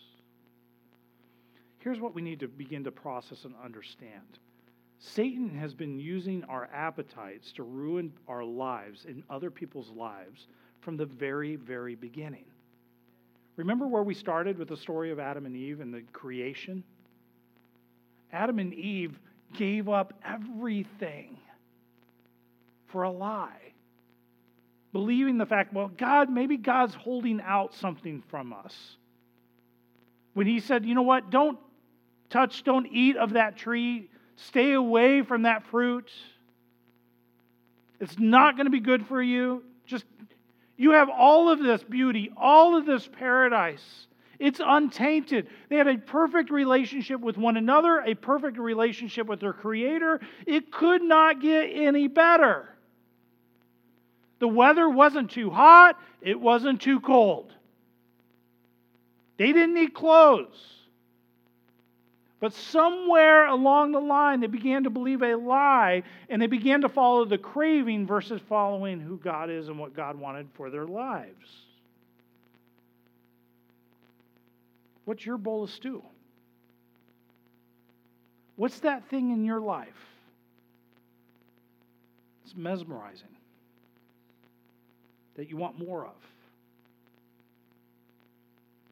Here's 1.79 2.01
what 2.01 2.15
we 2.15 2.23
need 2.23 2.41
to 2.41 2.49
begin 2.49 2.83
to 2.85 2.91
process 2.91 3.45
and 3.45 3.55
understand 3.63 4.39
Satan 4.99 5.51
has 5.51 5.75
been 5.75 5.99
using 5.99 6.45
our 6.45 6.69
appetites 6.73 7.53
to 7.53 7.63
ruin 7.63 8.13
our 8.29 8.45
lives 8.45 9.05
and 9.07 9.23
other 9.29 9.51
people's 9.51 9.91
lives 9.91 10.47
from 10.81 10.97
the 10.97 11.07
very, 11.07 11.57
very 11.57 11.95
beginning. 11.95 12.45
Remember 13.57 13.87
where 13.87 14.03
we 14.03 14.15
started 14.15 14.59
with 14.59 14.69
the 14.69 14.77
story 14.77 15.11
of 15.11 15.19
Adam 15.19 15.47
and 15.47 15.57
Eve 15.57 15.81
and 15.81 15.93
the 15.93 16.03
creation? 16.13 16.83
Adam 18.33 18.59
and 18.59 18.75
Eve 18.75 19.19
gave 19.53 19.89
up 19.89 20.15
everything 20.25 21.39
for 22.87 23.05
a 23.05 23.11
lie 23.11 23.75
believing 24.95 25.39
the 25.39 25.45
fact, 25.45 25.75
well, 25.75 25.89
God, 25.89 26.31
maybe 26.31 26.57
God's 26.57 26.95
holding 26.95 27.41
out 27.41 27.75
something 27.75 28.23
from 28.29 28.53
us. 28.53 28.97
When 30.35 30.47
He 30.47 30.61
said, 30.61 30.87
you 30.87 30.95
know 30.95 31.03
what, 31.03 31.31
don't 31.31 31.59
touch, 32.31 32.63
don't 32.63 32.87
eat 32.87 33.17
of 33.17 33.33
that 33.33 33.57
tree, 33.57 34.09
stay 34.37 34.73
away 34.73 35.23
from 35.23 35.43
that 35.43 35.65
fruit. 35.67 36.11
It's 38.01 38.19
not 38.19 38.57
going 38.57 38.67
to 38.67 38.71
be 38.71 38.81
good 38.81 39.07
for 39.07 39.23
you. 39.23 39.63
Just, 39.87 40.05
you 40.77 40.93
have 40.93 41.09
all 41.09 41.49
of 41.49 41.59
this 41.59 41.83
beauty, 41.83 42.31
all 42.37 42.77
of 42.77 42.87
this 42.87 43.09
paradise. 43.19 44.07
It's 44.39 44.61
untainted. 44.65 45.49
They 45.69 45.77
had 45.77 45.87
a 45.87 45.97
perfect 45.97 46.51
relationship 46.51 47.21
with 47.21 47.39
one 47.39 47.57
another, 47.57 48.01
a 48.01 48.15
perfect 48.15 48.59
relationship 48.59 49.27
with 49.27 49.41
their 49.41 49.53
Creator. 49.53 50.21
It 50.47 50.73
could 50.73 51.03
not 51.03 51.41
get 51.41 51.71
any 51.73 52.09
better. 52.09 52.69
The 54.41 54.49
weather 54.49 54.89
wasn't 54.89 55.31
too 55.31 55.51
hot, 55.51 55.99
it 56.21 56.39
wasn't 56.39 56.83
too 56.83 57.01
cold. 57.01 57.53
They 59.37 59.53
didn't 59.53 59.75
need 59.75 59.95
clothes. 59.95 60.57
But 62.45 62.53
somewhere 62.53 63.47
along 63.47 63.93
the 63.93 64.01
line, 64.01 64.41
they 64.41 64.49
began 64.49 64.85
to 64.85 64.91
believe 64.91 65.23
a 65.23 65.35
lie 65.35 66.03
and 66.29 66.43
they 66.43 66.47
began 66.47 66.83
to 66.83 66.91
follow 66.91 67.25
the 67.25 67.39
craving 67.39 68.07
versus 68.07 68.39
following 68.51 69.01
who 69.01 69.17
God 69.17 69.49
is 69.49 69.69
and 69.69 69.79
what 69.79 69.97
God 69.97 70.17
wanted 70.17 70.49
for 70.53 70.69
their 70.69 70.85
lives. 70.85 71.49
What's 75.07 75.25
your 75.25 75.39
bowl 75.39 75.65
of 75.65 75.71
stew? 75.71 76.03
What's 78.57 78.81
that 78.81 79.09
thing 79.09 79.31
in 79.31 79.47
your 79.47 79.61
life? 79.61 79.89
It's 82.45 82.55
mesmerizing 82.55 83.35
that 85.37 85.49
you 85.49 85.57
want 85.57 85.79
more 85.79 86.05
of. 86.05 86.13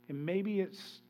And 0.09 0.25
maybe 0.25 0.61
it's 0.61 1.03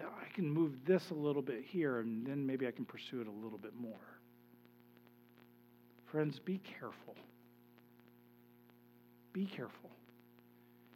I 0.00 0.32
can 0.34 0.48
move 0.48 0.72
this 0.84 1.10
a 1.10 1.14
little 1.14 1.42
bit 1.42 1.62
here, 1.64 2.00
and 2.00 2.26
then 2.26 2.46
maybe 2.46 2.66
I 2.66 2.70
can 2.70 2.84
pursue 2.84 3.20
it 3.20 3.26
a 3.26 3.30
little 3.30 3.58
bit 3.58 3.74
more. 3.78 4.00
Friends, 6.10 6.38
be 6.38 6.58
careful. 6.58 7.16
Be 9.32 9.46
careful. 9.46 9.90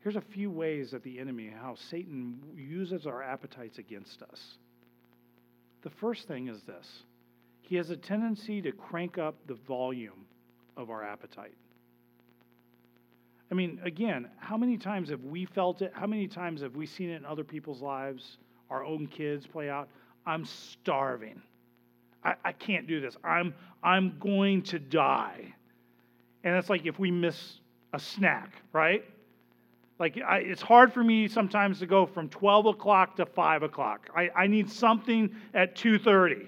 Here's 0.00 0.16
a 0.16 0.20
few 0.20 0.50
ways 0.50 0.92
that 0.92 1.02
the 1.02 1.18
enemy, 1.18 1.52
how 1.54 1.74
Satan 1.90 2.40
uses 2.56 3.06
our 3.06 3.22
appetites 3.22 3.78
against 3.78 4.22
us. 4.22 4.58
The 5.82 5.90
first 5.90 6.26
thing 6.28 6.48
is 6.48 6.62
this 6.62 7.02
he 7.62 7.76
has 7.76 7.90
a 7.90 7.96
tendency 7.96 8.62
to 8.62 8.72
crank 8.72 9.18
up 9.18 9.34
the 9.46 9.54
volume 9.54 10.24
of 10.76 10.88
our 10.88 11.04
appetite. 11.04 11.54
I 13.50 13.54
mean, 13.54 13.80
again, 13.84 14.30
how 14.38 14.56
many 14.56 14.78
times 14.78 15.10
have 15.10 15.24
we 15.24 15.44
felt 15.44 15.82
it? 15.82 15.92
How 15.94 16.06
many 16.06 16.28
times 16.28 16.62
have 16.62 16.76
we 16.76 16.86
seen 16.86 17.10
it 17.10 17.16
in 17.16 17.24
other 17.24 17.44
people's 17.44 17.82
lives, 17.82 18.38
our 18.70 18.84
own 18.84 19.06
kids 19.06 19.46
play 19.46 19.70
out? 19.70 19.88
I'm 20.26 20.44
starving. 20.44 21.40
I, 22.24 22.34
I 22.44 22.52
can't 22.52 22.86
do 22.86 23.00
this. 23.00 23.16
I'm, 23.24 23.54
I'm 23.82 24.18
going 24.18 24.62
to 24.64 24.78
die. 24.78 25.54
And 26.44 26.54
it's 26.56 26.70
like 26.70 26.86
if 26.86 26.98
we 26.98 27.10
miss 27.10 27.60
a 27.92 27.98
snack, 27.98 28.52
right? 28.72 29.04
Like 29.98 30.18
I, 30.18 30.38
it's 30.38 30.62
hard 30.62 30.92
for 30.92 31.02
me 31.02 31.28
sometimes 31.28 31.80
to 31.80 31.86
go 31.86 32.06
from 32.06 32.28
12 32.28 32.66
o'clock 32.66 33.16
to 33.16 33.26
5 33.26 33.62
o'clock. 33.62 34.08
I, 34.14 34.30
I 34.34 34.46
need 34.46 34.70
something 34.70 35.34
at 35.54 35.74
2.30. 35.76 36.46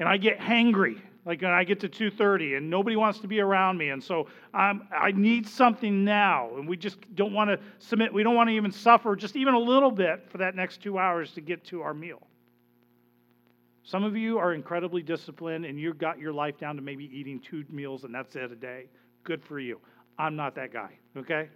And 0.00 0.08
I 0.08 0.16
get 0.16 0.38
hangry 0.38 1.00
like 1.26 1.40
when 1.40 1.52
I 1.52 1.64
get 1.64 1.80
to 1.80 1.88
2:30 1.88 2.56
and 2.56 2.68
nobody 2.68 2.96
wants 2.96 3.18
to 3.20 3.28
be 3.28 3.40
around 3.40 3.78
me, 3.78 3.90
and 3.90 4.02
so 4.02 4.28
I'm, 4.52 4.86
I 4.94 5.12
need 5.12 5.46
something 5.46 6.04
now, 6.04 6.50
and 6.56 6.68
we 6.68 6.76
just 6.76 6.98
don't 7.14 7.32
want 7.32 7.48
to 7.50 7.58
submit. 7.78 8.12
We 8.12 8.22
don't 8.22 8.34
want 8.34 8.50
to 8.50 8.54
even 8.54 8.70
suffer 8.70 9.16
just 9.16 9.36
even 9.36 9.54
a 9.54 9.58
little 9.58 9.90
bit 9.90 10.28
for 10.28 10.38
that 10.38 10.54
next 10.54 10.82
two 10.82 10.98
hours 10.98 11.32
to 11.32 11.40
get 11.40 11.64
to 11.66 11.82
our 11.82 11.94
meal. 11.94 12.26
Some 13.84 14.04
of 14.04 14.16
you 14.16 14.38
are 14.38 14.54
incredibly 14.54 15.02
disciplined, 15.02 15.64
and 15.64 15.78
you've 15.78 15.98
got 15.98 16.18
your 16.18 16.32
life 16.32 16.58
down 16.58 16.76
to 16.76 16.82
maybe 16.82 17.04
eating 17.12 17.40
two 17.40 17.64
meals, 17.70 18.04
and 18.04 18.14
that's 18.14 18.34
it 18.36 18.50
a 18.50 18.56
day. 18.56 18.86
Good 19.24 19.42
for 19.42 19.58
you. 19.58 19.80
I'm 20.18 20.36
not 20.36 20.54
that 20.56 20.72
guy. 20.72 20.90
Okay, 21.16 21.48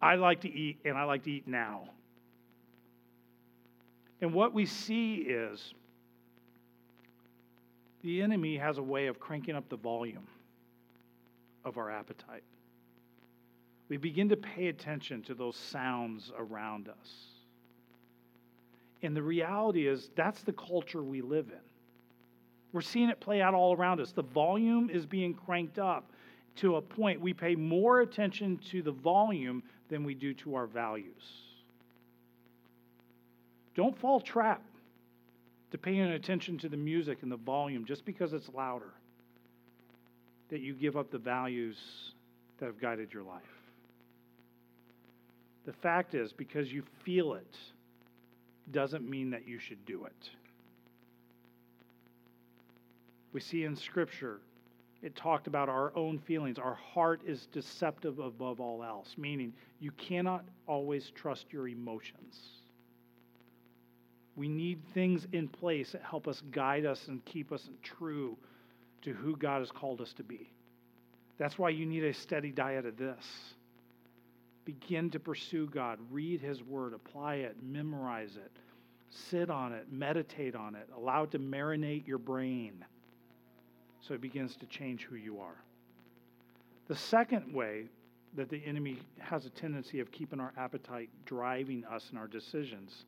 I 0.00 0.16
like 0.16 0.40
to 0.42 0.52
eat, 0.52 0.78
and 0.84 0.96
I 0.98 1.04
like 1.04 1.22
to 1.24 1.30
eat 1.30 1.48
now. 1.48 1.88
And 4.20 4.32
what 4.32 4.54
we 4.54 4.64
see 4.64 5.16
is 5.16 5.74
the 8.04 8.20
enemy 8.20 8.58
has 8.58 8.76
a 8.76 8.82
way 8.82 9.06
of 9.06 9.18
cranking 9.18 9.56
up 9.56 9.66
the 9.70 9.76
volume 9.76 10.26
of 11.64 11.78
our 11.78 11.90
appetite. 11.90 12.44
We 13.88 13.96
begin 13.96 14.28
to 14.28 14.36
pay 14.36 14.68
attention 14.68 15.22
to 15.22 15.34
those 15.34 15.56
sounds 15.56 16.30
around 16.38 16.88
us. 16.88 17.14
And 19.02 19.16
the 19.16 19.22
reality 19.22 19.88
is, 19.88 20.10
that's 20.14 20.42
the 20.42 20.52
culture 20.52 21.02
we 21.02 21.22
live 21.22 21.48
in. 21.48 21.60
We're 22.72 22.82
seeing 22.82 23.08
it 23.08 23.20
play 23.20 23.40
out 23.40 23.54
all 23.54 23.74
around 23.74 24.00
us. 24.00 24.12
The 24.12 24.22
volume 24.22 24.90
is 24.90 25.06
being 25.06 25.32
cranked 25.32 25.78
up 25.78 26.10
to 26.56 26.76
a 26.76 26.82
point 26.82 27.20
we 27.20 27.32
pay 27.32 27.54
more 27.54 28.02
attention 28.02 28.58
to 28.70 28.82
the 28.82 28.92
volume 28.92 29.62
than 29.88 30.04
we 30.04 30.14
do 30.14 30.34
to 30.34 30.56
our 30.56 30.66
values. 30.66 31.22
Don't 33.74 33.96
fall 33.96 34.20
trap 34.20 34.62
to 35.74 35.78
paying 35.78 36.02
attention 36.02 36.56
to 36.56 36.68
the 36.68 36.76
music 36.76 37.18
and 37.22 37.32
the 37.32 37.36
volume 37.36 37.84
just 37.84 38.04
because 38.04 38.32
it's 38.32 38.48
louder, 38.54 38.92
that 40.48 40.60
you 40.60 40.72
give 40.72 40.96
up 40.96 41.10
the 41.10 41.18
values 41.18 41.76
that 42.58 42.66
have 42.66 42.80
guided 42.80 43.12
your 43.12 43.24
life. 43.24 43.42
The 45.66 45.72
fact 45.72 46.14
is, 46.14 46.32
because 46.32 46.72
you 46.72 46.84
feel 47.02 47.34
it, 47.34 47.56
doesn't 48.70 49.10
mean 49.10 49.30
that 49.30 49.48
you 49.48 49.58
should 49.58 49.84
do 49.84 50.04
it. 50.04 50.30
We 53.32 53.40
see 53.40 53.64
in 53.64 53.74
Scripture 53.74 54.38
it 55.02 55.16
talked 55.16 55.48
about 55.48 55.68
our 55.68 55.92
own 55.96 56.20
feelings. 56.20 56.56
Our 56.56 56.74
heart 56.76 57.22
is 57.26 57.46
deceptive 57.46 58.20
above 58.20 58.60
all 58.60 58.84
else, 58.84 59.16
meaning 59.18 59.52
you 59.80 59.90
cannot 59.90 60.44
always 60.68 61.10
trust 61.16 61.46
your 61.50 61.66
emotions. 61.66 62.63
We 64.36 64.48
need 64.48 64.80
things 64.94 65.26
in 65.32 65.48
place 65.48 65.92
that 65.92 66.02
help 66.02 66.26
us 66.26 66.42
guide 66.50 66.86
us 66.86 67.06
and 67.08 67.24
keep 67.24 67.52
us 67.52 67.68
true 67.82 68.36
to 69.02 69.12
who 69.12 69.36
God 69.36 69.60
has 69.60 69.70
called 69.70 70.00
us 70.00 70.12
to 70.14 70.24
be. 70.24 70.50
That's 71.38 71.58
why 71.58 71.70
you 71.70 71.86
need 71.86 72.04
a 72.04 72.14
steady 72.14 72.50
diet 72.50 72.86
of 72.86 72.96
this. 72.96 73.24
Begin 74.64 75.10
to 75.10 75.20
pursue 75.20 75.66
God, 75.66 75.98
read 76.10 76.40
His 76.40 76.62
Word, 76.62 76.94
apply 76.94 77.36
it, 77.36 77.56
memorize 77.62 78.36
it, 78.36 78.52
sit 79.10 79.50
on 79.50 79.72
it, 79.72 79.86
meditate 79.90 80.54
on 80.54 80.74
it, 80.74 80.88
allow 80.96 81.24
it 81.24 81.30
to 81.32 81.38
marinate 81.38 82.06
your 82.06 82.18
brain 82.18 82.84
so 84.00 84.14
it 84.14 84.20
begins 84.20 84.56
to 84.56 84.66
change 84.66 85.02
who 85.04 85.16
you 85.16 85.38
are. 85.38 85.62
The 86.88 86.96
second 86.96 87.52
way 87.52 87.84
that 88.36 88.48
the 88.48 88.62
enemy 88.64 88.98
has 89.18 89.46
a 89.46 89.50
tendency 89.50 90.00
of 90.00 90.10
keeping 90.10 90.40
our 90.40 90.52
appetite 90.56 91.08
driving 91.24 91.84
us 91.84 92.08
in 92.10 92.18
our 92.18 92.26
decisions 92.26 93.04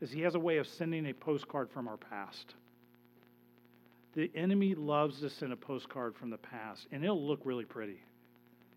is 0.00 0.10
he 0.10 0.22
has 0.22 0.34
a 0.34 0.40
way 0.40 0.56
of 0.56 0.66
sending 0.66 1.06
a 1.06 1.12
postcard 1.12 1.70
from 1.70 1.86
our 1.88 1.96
past. 1.96 2.54
The 4.14 4.30
enemy 4.34 4.74
loves 4.74 5.20
to 5.20 5.30
send 5.30 5.52
a 5.52 5.56
postcard 5.56 6.16
from 6.16 6.30
the 6.30 6.38
past, 6.38 6.86
and 6.90 7.04
it'll 7.04 7.26
look 7.26 7.40
really 7.44 7.64
pretty. 7.64 8.00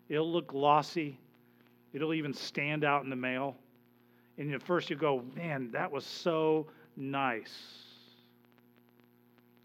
It'll 0.08 0.30
look 0.30 0.48
glossy. 0.48 1.18
It'll 1.92 2.14
even 2.14 2.32
stand 2.34 2.84
out 2.84 3.04
in 3.04 3.10
the 3.10 3.16
mail. 3.16 3.56
And 4.36 4.52
at 4.52 4.62
first 4.62 4.90
you 4.90 4.96
go, 4.96 5.24
man, 5.34 5.70
that 5.72 5.90
was 5.90 6.04
so 6.04 6.66
nice. 6.96 7.54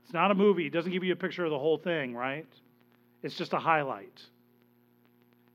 It's 0.04 0.13
not 0.13 0.32
a 0.32 0.36
movie, 0.36 0.65
it 0.65 0.74
doesn't 0.74 0.91
give 0.91 1.04
you 1.04 1.13
a 1.13 1.17
picture 1.17 1.45
of 1.45 1.52
the 1.52 1.60
whole 1.60 1.78
thing, 1.78 2.15
right? 2.15 2.48
It's 3.22 3.36
just 3.36 3.54
a 3.54 3.60
highlight. 3.60 4.24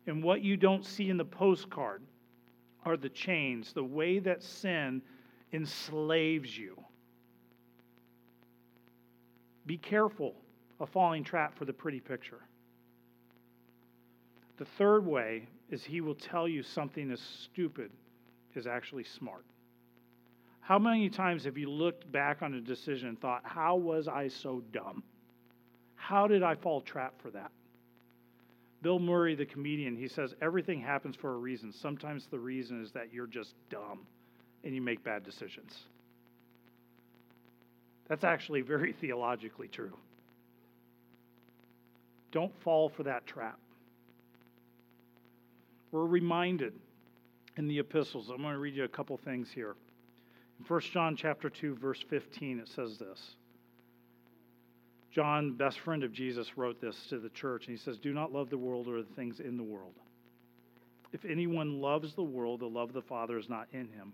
And 0.06 0.22
what 0.22 0.42
you 0.42 0.56
don't 0.56 0.84
see 0.84 1.10
in 1.10 1.16
the 1.16 1.24
postcard 1.24 2.02
are 2.84 2.96
the 2.96 3.08
chains, 3.08 3.72
the 3.72 3.82
way 3.82 4.18
that 4.18 4.42
sin 4.42 5.02
enslaves 5.54 6.58
you. 6.58 6.76
Be 9.66 9.78
careful 9.78 10.34
of 10.80 10.90
falling 10.90 11.24
trap 11.24 11.56
for 11.56 11.64
the 11.64 11.72
pretty 11.72 12.00
picture. 12.00 12.40
The 14.58 14.64
third 14.64 15.06
way 15.06 15.46
is 15.70 15.82
he 15.84 16.00
will 16.00 16.16
tell 16.16 16.46
you 16.46 16.62
something 16.62 17.10
as 17.10 17.20
stupid 17.20 17.90
is 18.54 18.66
actually 18.66 19.04
smart. 19.04 19.44
How 20.60 20.78
many 20.78 21.08
times 21.08 21.44
have 21.44 21.56
you 21.56 21.70
looked 21.70 22.10
back 22.10 22.42
on 22.42 22.54
a 22.54 22.60
decision 22.60 23.08
and 23.08 23.20
thought, 23.20 23.42
how 23.44 23.76
was 23.76 24.08
I 24.08 24.28
so 24.28 24.62
dumb? 24.72 25.02
How 25.94 26.26
did 26.26 26.42
I 26.42 26.54
fall 26.54 26.80
trap 26.80 27.14
for 27.22 27.30
that? 27.30 27.50
Bill 28.82 28.98
Murray, 28.98 29.34
the 29.34 29.46
comedian, 29.46 29.96
he 29.96 30.08
says 30.08 30.34
everything 30.42 30.80
happens 30.80 31.16
for 31.16 31.34
a 31.34 31.38
reason. 31.38 31.72
Sometimes 31.72 32.26
the 32.26 32.38
reason 32.38 32.82
is 32.82 32.92
that 32.92 33.12
you're 33.12 33.26
just 33.26 33.54
dumb 33.70 34.06
and 34.64 34.74
you 34.74 34.80
make 34.80 35.04
bad 35.04 35.22
decisions. 35.24 35.72
That's 38.08 38.24
actually 38.24 38.62
very 38.62 38.92
theologically 39.00 39.68
true. 39.68 39.96
Don't 42.32 42.52
fall 42.62 42.88
for 42.88 43.04
that 43.04 43.26
trap. 43.26 43.58
We're 45.92 46.06
reminded 46.06 46.72
in 47.56 47.68
the 47.68 47.78
epistles. 47.78 48.28
I'm 48.28 48.42
going 48.42 48.54
to 48.54 48.58
read 48.58 48.74
you 48.74 48.84
a 48.84 48.88
couple 48.88 49.16
things 49.16 49.48
here. 49.54 49.76
In 50.58 50.64
1 50.66 50.80
John 50.92 51.14
chapter 51.16 51.48
2 51.48 51.76
verse 51.76 52.04
15 52.10 52.58
it 52.58 52.68
says 52.68 52.98
this. 52.98 53.36
John, 55.12 55.52
best 55.52 55.78
friend 55.78 56.02
of 56.02 56.12
Jesus, 56.12 56.58
wrote 56.58 56.80
this 56.80 56.96
to 57.10 57.20
the 57.20 57.28
church 57.28 57.68
and 57.68 57.78
he 57.78 57.82
says, 57.82 57.98
"Do 57.98 58.12
not 58.12 58.32
love 58.32 58.50
the 58.50 58.58
world 58.58 58.88
or 58.88 59.00
the 59.00 59.14
things 59.14 59.38
in 59.38 59.56
the 59.56 59.62
world. 59.62 59.94
If 61.12 61.24
anyone 61.24 61.80
loves 61.80 62.14
the 62.14 62.24
world, 62.24 62.58
the 62.58 62.68
love 62.68 62.88
of 62.88 62.94
the 62.94 63.02
Father 63.02 63.38
is 63.38 63.48
not 63.48 63.68
in 63.70 63.86
him." 63.86 64.12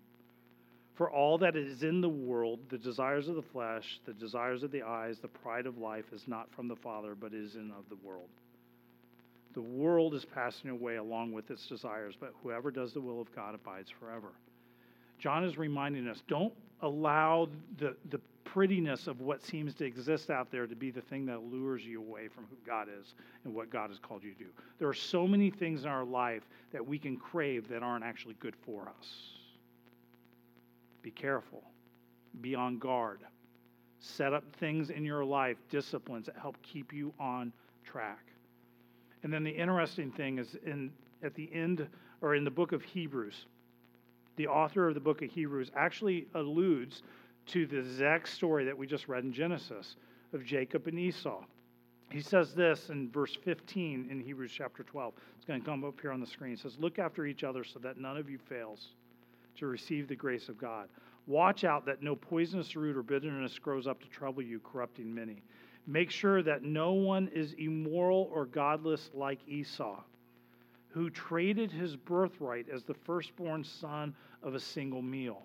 For 1.00 1.10
all 1.10 1.38
that 1.38 1.56
is 1.56 1.82
in 1.82 2.02
the 2.02 2.10
world, 2.10 2.58
the 2.68 2.76
desires 2.76 3.26
of 3.28 3.34
the 3.34 3.40
flesh, 3.40 3.98
the 4.04 4.12
desires 4.12 4.62
of 4.62 4.70
the 4.70 4.82
eyes, 4.82 5.18
the 5.18 5.28
pride 5.28 5.64
of 5.64 5.78
life, 5.78 6.04
is 6.12 6.28
not 6.28 6.54
from 6.54 6.68
the 6.68 6.76
Father, 6.76 7.14
but 7.14 7.32
is 7.32 7.54
in 7.54 7.70
of 7.70 7.88
the 7.88 7.96
world. 8.06 8.28
The 9.54 9.62
world 9.62 10.14
is 10.14 10.26
passing 10.26 10.68
away 10.68 10.96
along 10.96 11.32
with 11.32 11.50
its 11.50 11.66
desires, 11.66 12.16
but 12.20 12.34
whoever 12.42 12.70
does 12.70 12.92
the 12.92 13.00
will 13.00 13.18
of 13.18 13.34
God 13.34 13.54
abides 13.54 13.88
forever. 13.88 14.28
John 15.18 15.42
is 15.42 15.56
reminding 15.56 16.06
us 16.06 16.22
don't 16.28 16.52
allow 16.82 17.48
the, 17.78 17.96
the 18.10 18.20
prettiness 18.44 19.06
of 19.06 19.22
what 19.22 19.42
seems 19.42 19.72
to 19.76 19.86
exist 19.86 20.28
out 20.28 20.50
there 20.50 20.66
to 20.66 20.76
be 20.76 20.90
the 20.90 21.00
thing 21.00 21.24
that 21.24 21.42
lures 21.44 21.82
you 21.82 21.98
away 22.02 22.28
from 22.28 22.44
who 22.50 22.56
God 22.66 22.88
is 23.00 23.14
and 23.46 23.54
what 23.54 23.70
God 23.70 23.88
has 23.88 23.98
called 23.98 24.22
you 24.22 24.34
to 24.34 24.38
do. 24.38 24.50
There 24.78 24.88
are 24.88 24.92
so 24.92 25.26
many 25.26 25.48
things 25.48 25.84
in 25.84 25.88
our 25.88 26.04
life 26.04 26.46
that 26.72 26.86
we 26.86 26.98
can 26.98 27.16
crave 27.16 27.68
that 27.68 27.82
aren't 27.82 28.04
actually 28.04 28.34
good 28.38 28.54
for 28.66 28.82
us. 28.82 29.39
Be 31.02 31.10
careful. 31.10 31.62
Be 32.40 32.54
on 32.54 32.78
guard. 32.78 33.20
Set 33.98 34.32
up 34.32 34.44
things 34.56 34.90
in 34.90 35.04
your 35.04 35.24
life, 35.24 35.56
disciplines 35.68 36.26
that 36.26 36.36
help 36.36 36.56
keep 36.62 36.92
you 36.92 37.12
on 37.18 37.52
track. 37.84 38.24
And 39.22 39.32
then 39.32 39.44
the 39.44 39.50
interesting 39.50 40.10
thing 40.10 40.38
is 40.38 40.56
in 40.64 40.90
at 41.22 41.34
the 41.34 41.50
end 41.52 41.86
or 42.22 42.34
in 42.34 42.44
the 42.44 42.50
book 42.50 42.72
of 42.72 42.82
Hebrews, 42.82 43.46
the 44.36 44.46
author 44.46 44.88
of 44.88 44.94
the 44.94 45.00
book 45.00 45.22
of 45.22 45.30
Hebrews 45.30 45.70
actually 45.76 46.26
alludes 46.34 47.02
to 47.48 47.66
the 47.66 47.78
exact 47.78 48.28
story 48.28 48.64
that 48.64 48.76
we 48.76 48.86
just 48.86 49.08
read 49.08 49.24
in 49.24 49.32
Genesis 49.32 49.96
of 50.32 50.44
Jacob 50.44 50.86
and 50.86 50.98
Esau. 50.98 51.44
He 52.10 52.20
says 52.22 52.54
this 52.54 52.90
in 52.90 53.10
verse 53.10 53.36
15 53.44 54.08
in 54.10 54.20
Hebrews 54.20 54.52
chapter 54.54 54.82
12. 54.82 55.14
It's 55.36 55.44
going 55.44 55.60
to 55.60 55.66
come 55.66 55.84
up 55.84 56.00
here 56.00 56.10
on 56.10 56.20
the 56.20 56.26
screen. 56.26 56.54
It 56.54 56.58
says, 56.60 56.76
Look 56.78 56.98
after 56.98 57.26
each 57.26 57.44
other 57.44 57.64
so 57.64 57.78
that 57.80 57.98
none 57.98 58.16
of 58.16 58.30
you 58.30 58.38
fails 58.38 58.88
to 59.60 59.66
receive 59.66 60.08
the 60.08 60.16
grace 60.16 60.48
of 60.48 60.58
God. 60.58 60.88
Watch 61.26 61.64
out 61.64 61.86
that 61.86 62.02
no 62.02 62.16
poisonous 62.16 62.74
root 62.74 62.96
or 62.96 63.02
bitterness 63.02 63.58
grows 63.58 63.86
up 63.86 64.00
to 64.00 64.08
trouble 64.08 64.42
you, 64.42 64.60
corrupting 64.60 65.14
many. 65.14 65.42
Make 65.86 66.10
sure 66.10 66.42
that 66.42 66.62
no 66.62 66.92
one 66.92 67.28
is 67.28 67.54
immoral 67.54 68.30
or 68.32 68.46
godless 68.46 69.10
like 69.14 69.38
Esau, 69.46 70.02
who 70.88 71.08
traded 71.08 71.70
his 71.70 71.96
birthright 71.96 72.66
as 72.72 72.84
the 72.84 72.94
firstborn 72.94 73.64
son 73.64 74.14
of 74.42 74.54
a 74.54 74.60
single 74.60 75.02
meal. 75.02 75.42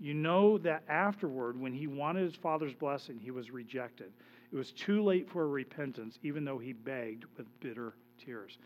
You 0.00 0.14
know 0.14 0.58
that 0.58 0.82
afterward, 0.88 1.60
when 1.60 1.72
he 1.72 1.86
wanted 1.86 2.24
his 2.24 2.34
father's 2.34 2.74
blessing, 2.74 3.20
he 3.20 3.30
was 3.30 3.50
rejected. 3.50 4.12
It 4.52 4.56
was 4.56 4.72
too 4.72 5.02
late 5.02 5.30
for 5.30 5.48
repentance, 5.48 6.18
even 6.22 6.44
though 6.44 6.58
he 6.58 6.72
begged 6.72 7.24
with 7.36 7.46
bitter 7.60 7.94
tears. 8.22 8.58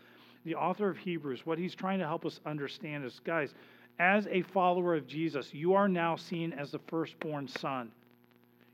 The 0.45 0.55
author 0.55 0.89
of 0.89 0.97
Hebrews, 0.97 1.45
what 1.45 1.59
he's 1.59 1.75
trying 1.75 1.99
to 1.99 2.07
help 2.07 2.25
us 2.25 2.39
understand 2.45 3.05
is 3.05 3.19
guys, 3.23 3.53
as 3.99 4.27
a 4.27 4.41
follower 4.43 4.95
of 4.95 5.07
Jesus, 5.07 5.53
you 5.53 5.73
are 5.73 5.87
now 5.87 6.15
seen 6.15 6.53
as 6.53 6.71
the 6.71 6.79
firstborn 6.87 7.47
son. 7.47 7.91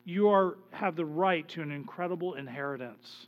You 0.06 0.30
are, 0.30 0.58
have 0.72 0.96
the 0.96 1.06
right 1.06 1.48
to 1.50 1.62
an 1.62 1.72
incredible 1.72 2.36
inheritance. 2.36 3.28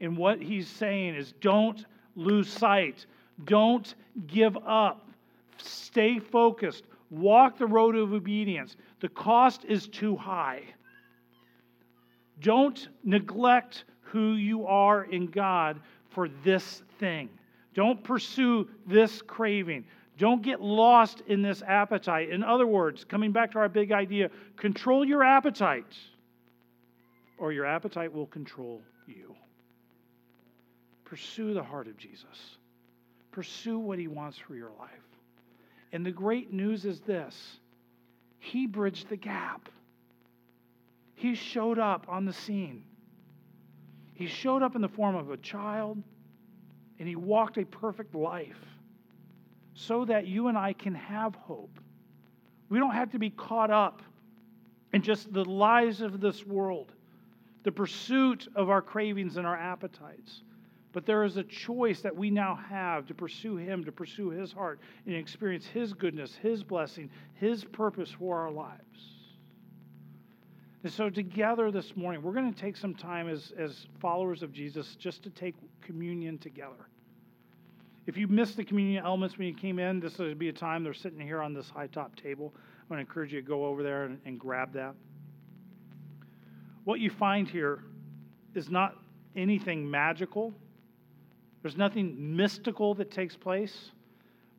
And 0.00 0.16
what 0.16 0.42
he's 0.42 0.68
saying 0.68 1.14
is 1.14 1.32
don't 1.40 1.86
lose 2.16 2.48
sight, 2.48 3.06
don't 3.44 3.94
give 4.26 4.56
up, 4.66 5.08
stay 5.56 6.18
focused, 6.18 6.84
walk 7.10 7.56
the 7.56 7.66
road 7.66 7.96
of 7.96 8.12
obedience. 8.12 8.76
The 9.00 9.08
cost 9.08 9.64
is 9.64 9.88
too 9.88 10.16
high. 10.16 10.62
Don't 12.40 12.88
neglect 13.04 13.84
who 14.02 14.34
you 14.34 14.66
are 14.66 15.04
in 15.04 15.26
God 15.26 15.80
for 16.10 16.28
this 16.44 16.82
thing. 16.98 17.30
Don't 17.74 18.02
pursue 18.02 18.68
this 18.86 19.22
craving. 19.22 19.84
Don't 20.18 20.42
get 20.42 20.62
lost 20.62 21.22
in 21.26 21.42
this 21.42 21.62
appetite. 21.62 22.30
In 22.30 22.42
other 22.42 22.66
words, 22.66 23.04
coming 23.04 23.32
back 23.32 23.52
to 23.52 23.58
our 23.58 23.68
big 23.68 23.92
idea, 23.92 24.30
control 24.56 25.04
your 25.04 25.22
appetite, 25.22 25.94
or 27.38 27.52
your 27.52 27.66
appetite 27.66 28.12
will 28.12 28.26
control 28.26 28.80
you. 29.06 29.34
Pursue 31.04 31.52
the 31.52 31.62
heart 31.62 31.86
of 31.86 31.96
Jesus, 31.98 32.56
pursue 33.30 33.78
what 33.78 33.98
he 33.98 34.08
wants 34.08 34.38
for 34.38 34.54
your 34.54 34.70
life. 34.78 34.90
And 35.92 36.04
the 36.04 36.10
great 36.10 36.52
news 36.52 36.84
is 36.84 37.00
this 37.00 37.58
He 38.38 38.66
bridged 38.66 39.10
the 39.10 39.16
gap, 39.16 39.68
He 41.14 41.34
showed 41.34 41.78
up 41.78 42.06
on 42.08 42.24
the 42.24 42.32
scene. 42.32 42.84
He 44.14 44.26
showed 44.26 44.62
up 44.62 44.74
in 44.74 44.80
the 44.80 44.88
form 44.88 45.14
of 45.14 45.30
a 45.30 45.36
child, 45.36 46.02
and 46.98 47.06
He 47.06 47.16
walked 47.16 47.58
a 47.58 47.66
perfect 47.66 48.14
life 48.14 48.56
so 49.76 50.06
that 50.06 50.26
you 50.26 50.48
and 50.48 50.56
I 50.56 50.72
can 50.72 50.94
have 50.94 51.34
hope. 51.34 51.78
We 52.70 52.78
don't 52.78 52.94
have 52.94 53.12
to 53.12 53.18
be 53.18 53.30
caught 53.30 53.70
up 53.70 54.02
in 54.92 55.02
just 55.02 55.32
the 55.32 55.44
lies 55.44 56.00
of 56.00 56.20
this 56.20 56.44
world, 56.44 56.92
the 57.62 57.70
pursuit 57.70 58.48
of 58.56 58.70
our 58.70 58.80
cravings 58.80 59.36
and 59.36 59.46
our 59.46 59.56
appetites. 59.56 60.42
But 60.92 61.04
there 61.04 61.24
is 61.24 61.36
a 61.36 61.42
choice 61.42 62.00
that 62.00 62.16
we 62.16 62.30
now 62.30 62.58
have 62.70 63.06
to 63.08 63.14
pursue 63.14 63.56
Him, 63.56 63.84
to 63.84 63.92
pursue 63.92 64.30
His 64.30 64.50
heart, 64.50 64.80
and 65.04 65.14
experience 65.14 65.66
His 65.66 65.92
goodness, 65.92 66.34
His 66.36 66.64
blessing, 66.64 67.10
His 67.34 67.62
purpose 67.62 68.10
for 68.10 68.38
our 68.38 68.50
lives. 68.50 68.80
And 70.84 70.92
so, 70.92 71.10
together 71.10 71.70
this 71.70 71.94
morning, 71.96 72.22
we're 72.22 72.32
going 72.32 72.52
to 72.52 72.58
take 72.58 72.78
some 72.78 72.94
time 72.94 73.28
as, 73.28 73.52
as 73.58 73.86
followers 74.00 74.42
of 74.42 74.52
Jesus 74.52 74.94
just 74.94 75.22
to 75.24 75.30
take 75.30 75.54
communion 75.82 76.38
together. 76.38 76.88
If 78.06 78.16
you 78.16 78.28
missed 78.28 78.56
the 78.56 78.64
communion 78.64 79.04
elements 79.04 79.36
when 79.36 79.48
you 79.48 79.54
came 79.54 79.78
in, 79.78 79.98
this 79.98 80.18
would 80.18 80.38
be 80.38 80.48
a 80.48 80.52
time 80.52 80.84
they're 80.84 80.94
sitting 80.94 81.20
here 81.20 81.42
on 81.42 81.52
this 81.52 81.68
high 81.68 81.88
top 81.88 82.14
table. 82.16 82.52
I'm 82.56 82.88
going 82.88 82.98
to 82.98 83.00
encourage 83.00 83.32
you 83.32 83.40
to 83.40 83.46
go 83.46 83.66
over 83.66 83.82
there 83.82 84.04
and, 84.04 84.20
and 84.24 84.38
grab 84.38 84.72
that. 84.74 84.94
What 86.84 87.00
you 87.00 87.10
find 87.10 87.48
here 87.48 87.82
is 88.54 88.70
not 88.70 88.96
anything 89.34 89.90
magical, 89.90 90.54
there's 91.62 91.76
nothing 91.76 92.36
mystical 92.36 92.94
that 92.94 93.10
takes 93.10 93.34
place. 93.36 93.90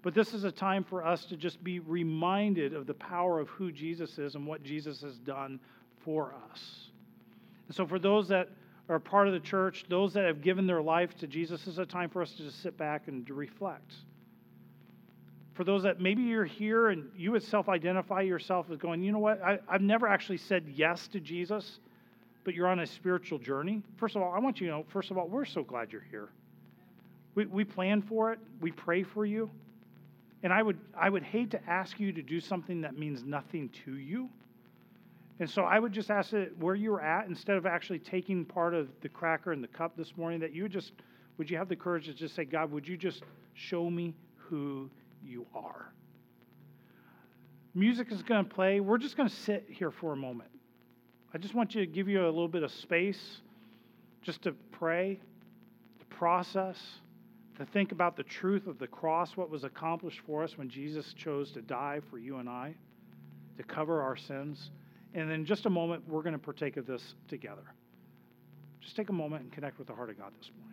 But 0.04 0.14
this 0.14 0.34
is 0.34 0.44
a 0.44 0.52
time 0.52 0.84
for 0.84 1.06
us 1.06 1.26
to 1.26 1.36
just 1.36 1.64
be 1.64 1.80
reminded 1.80 2.74
of 2.74 2.86
the 2.86 2.94
power 2.94 3.40
of 3.40 3.50
who 3.50 3.72
Jesus 3.72 4.20
is 4.20 4.36
and 4.36 4.46
what 4.46 4.64
Jesus 4.64 5.02
has 5.02 5.18
done 5.18 5.60
for 6.00 6.36
us. 6.52 6.90
And 7.68 7.76
so, 7.76 7.86
for 7.86 7.98
those 7.98 8.28
that 8.28 8.50
are 8.90 9.00
part 9.00 9.28
of 9.28 9.34
the 9.34 9.40
church, 9.40 9.86
those 9.90 10.14
that 10.14 10.26
have 10.26 10.42
given 10.42 10.66
their 10.66 10.82
life 10.82 11.16
to 11.18 11.28
Jesus, 11.28 11.62
this 11.62 11.74
is 11.74 11.80
a 11.80 11.86
time 11.86 12.10
for 12.10 12.22
us 12.22 12.32
to 12.34 12.44
just 12.44 12.62
sit 12.62 12.78
back 12.78 13.08
and 13.08 13.28
to 13.28 13.34
reflect. 13.34 13.94
For 15.56 15.64
those 15.64 15.84
that 15.84 16.00
maybe 16.00 16.22
you're 16.22 16.46
here 16.46 16.90
and 16.90 17.10
you 17.18 17.32
would 17.32 17.44
self 17.44 17.68
identify 17.68 18.22
yourself 18.22 18.68
as 18.72 18.78
going, 18.78 19.02
you 19.02 19.12
know 19.12 19.20
what, 19.20 19.42
I, 19.42 19.60
I've 19.68 19.82
never 19.82 20.08
actually 20.08 20.38
said 20.38 20.66
yes 20.74 21.08
to 21.10 21.20
Jesus, 21.20 21.80
but 22.44 22.54
you're 22.54 22.68
on 22.68 22.80
a 22.80 22.86
spiritual 22.86 23.40
journey. 23.40 23.82
First 23.98 24.16
of 24.16 24.22
all, 24.22 24.34
I 24.34 24.40
want 24.40 24.62
you 24.62 24.68
to 24.68 24.74
know, 24.74 24.86
first 24.88 25.12
of 25.12 25.18
all, 25.18 25.28
we're 25.28 25.46
so 25.46 25.64
glad 25.64 25.92
you're 25.92 26.06
here. 26.10 26.30
We, 27.36 27.46
we 27.46 27.64
plan 27.66 28.02
for 28.02 28.32
it, 28.32 28.40
we 28.62 28.72
pray 28.72 29.04
for 29.04 29.26
you. 29.26 29.50
And 30.44 30.54
I 30.54 30.62
would, 30.62 30.80
I 30.96 31.10
would 31.10 31.24
hate 31.24 31.52
to 31.52 31.70
ask 31.70 32.00
you 32.00 32.14
to 32.14 32.22
do 32.22 32.40
something 32.40 32.82
that 32.82 32.98
means 32.98 33.24
nothing 33.24 33.70
to 33.86 33.98
you. 33.98 34.30
And 35.40 35.50
so 35.50 35.64
I 35.64 35.78
would 35.78 35.94
just 35.94 36.10
ask 36.10 36.32
that 36.32 36.58
where 36.58 36.76
you're 36.76 37.02
at, 37.02 37.28
instead 37.28 37.58
of 37.58 37.66
actually 37.66 38.00
taking 38.00 38.44
part 38.44 38.74
of 38.74 38.90
the 39.02 39.10
cracker 39.10 39.52
and 39.52 39.64
the 39.64 39.68
cup 39.68 39.96
this 39.96 40.16
morning, 40.18 40.40
that 40.40 40.54
you 40.54 40.64
would 40.64 40.72
just, 40.72 40.92
would 41.38 41.50
you 41.50 41.58
have 41.58 41.70
the 41.70 41.76
courage 41.76 42.06
to 42.06 42.14
just 42.14 42.36
say, 42.36 42.46
God, 42.46 42.72
would 42.72 42.88
you 42.88 42.98
just 42.98 43.24
show 43.54 43.90
me 43.90 44.16
who 44.36 44.90
you 45.24 45.46
are? 45.54 45.94
Music 47.76 48.12
is 48.12 48.24
going 48.24 48.44
to 48.44 48.50
play. 48.50 48.80
We're 48.80 48.98
just 48.98 49.16
going 49.16 49.30
to 49.30 49.36
sit 49.36 49.68
here 49.70 49.92
for 49.92 50.14
a 50.14 50.18
moment. 50.18 50.50
I 51.34 51.38
just 51.38 51.54
want 51.54 51.76
you 51.76 51.82
to 51.82 51.88
give 51.88 52.08
you 52.08 52.24
a 52.24 52.26
little 52.26 52.48
bit 52.48 52.64
of 52.64 52.72
space 52.72 53.42
just 54.24 54.42
to 54.44 54.54
pray, 54.72 55.20
to 56.00 56.06
process 56.06 56.78
to 57.58 57.66
think 57.66 57.92
about 57.92 58.16
the 58.16 58.24
truth 58.24 58.68
of 58.68 58.78
the 58.78 58.88
cross, 58.88 59.36
what 59.36 59.50
was 59.50 59.64
accomplished 59.64 60.22
for 60.26 60.44
us 60.44 60.58
when 60.58 60.70
Jesus 60.70 61.14
chose 61.14 61.52
to 61.52 61.62
die 61.62 62.00
for 62.10 62.20
you 62.20 62.38
and 62.38 62.48
I, 62.48 62.76
to 63.58 63.64
cover 63.64 64.02
our 64.02 64.16
sins. 64.16 64.70
And 65.14 65.32
in 65.32 65.46
just 65.46 65.66
a 65.66 65.70
moment, 65.70 66.04
we're 66.08 66.22
going 66.22 66.34
to 66.34 66.40
partake 66.40 66.78
of 66.78 66.86
this 66.86 67.16
together. 67.28 67.64
Just 68.82 68.96
take 68.96 69.10
a 69.10 69.14
moment 69.14 69.44
and 69.44 69.52
connect 69.52 69.78
with 69.80 69.88
the 69.88 69.94
heart 69.94 70.10
of 70.10 70.18
God 70.18 70.32
this 70.40 70.50
morning. 70.58 70.67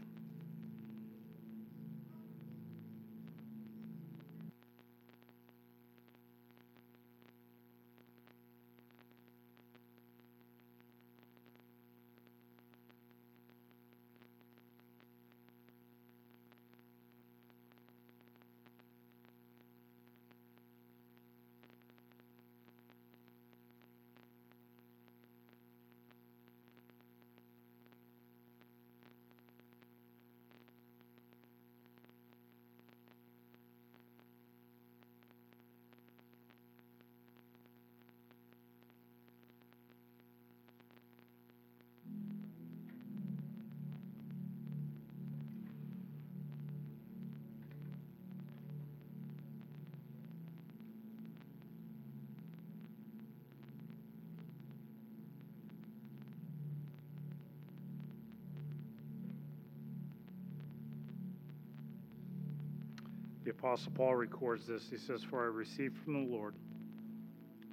The 63.45 63.51
Apostle 63.51 63.93
Paul 63.95 64.17
records 64.17 64.67
this. 64.67 64.89
He 64.91 64.97
says, 64.97 65.23
For 65.23 65.43
I 65.43 65.47
received 65.47 65.99
from 65.99 66.15
the 66.15 66.35
Lord 66.35 66.55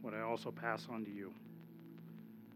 what 0.01 0.13
I 0.13 0.21
also 0.21 0.51
pass 0.51 0.87
on 0.89 1.05
to 1.05 1.11
you. 1.11 1.33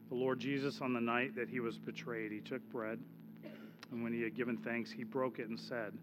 The 0.09 0.15
Lord 0.15 0.39
Jesus, 0.39 0.81
on 0.81 0.93
the 0.93 1.01
night 1.01 1.35
that 1.35 1.49
he 1.49 1.59
was 1.59 1.77
betrayed, 1.77 2.31
he 2.31 2.41
took 2.41 2.61
bread, 2.69 2.99
and 3.91 4.03
when 4.03 4.13
he 4.13 4.21
had 4.21 4.35
given 4.35 4.57
thanks, 4.57 4.91
he 4.91 5.03
broke 5.03 5.39
it 5.39 5.47
and 5.47 5.59
said, 5.59 5.93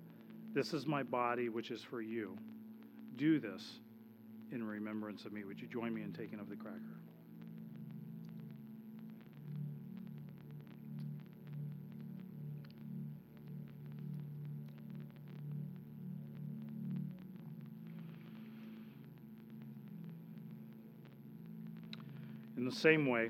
This 0.54 0.72
is 0.72 0.86
my 0.86 1.02
body, 1.02 1.48
which 1.48 1.70
is 1.70 1.82
for 1.82 2.00
you. 2.00 2.36
Do 3.16 3.38
this 3.38 3.80
in 4.50 4.64
remembrance 4.64 5.24
of 5.24 5.32
me. 5.32 5.44
Would 5.44 5.60
you 5.60 5.68
join 5.68 5.94
me 5.94 6.02
in 6.02 6.12
taking 6.12 6.40
of 6.40 6.48
the 6.48 6.56
cracker? 6.56 6.80
In 22.62 22.68
the 22.68 22.76
same 22.76 23.06
way, 23.06 23.28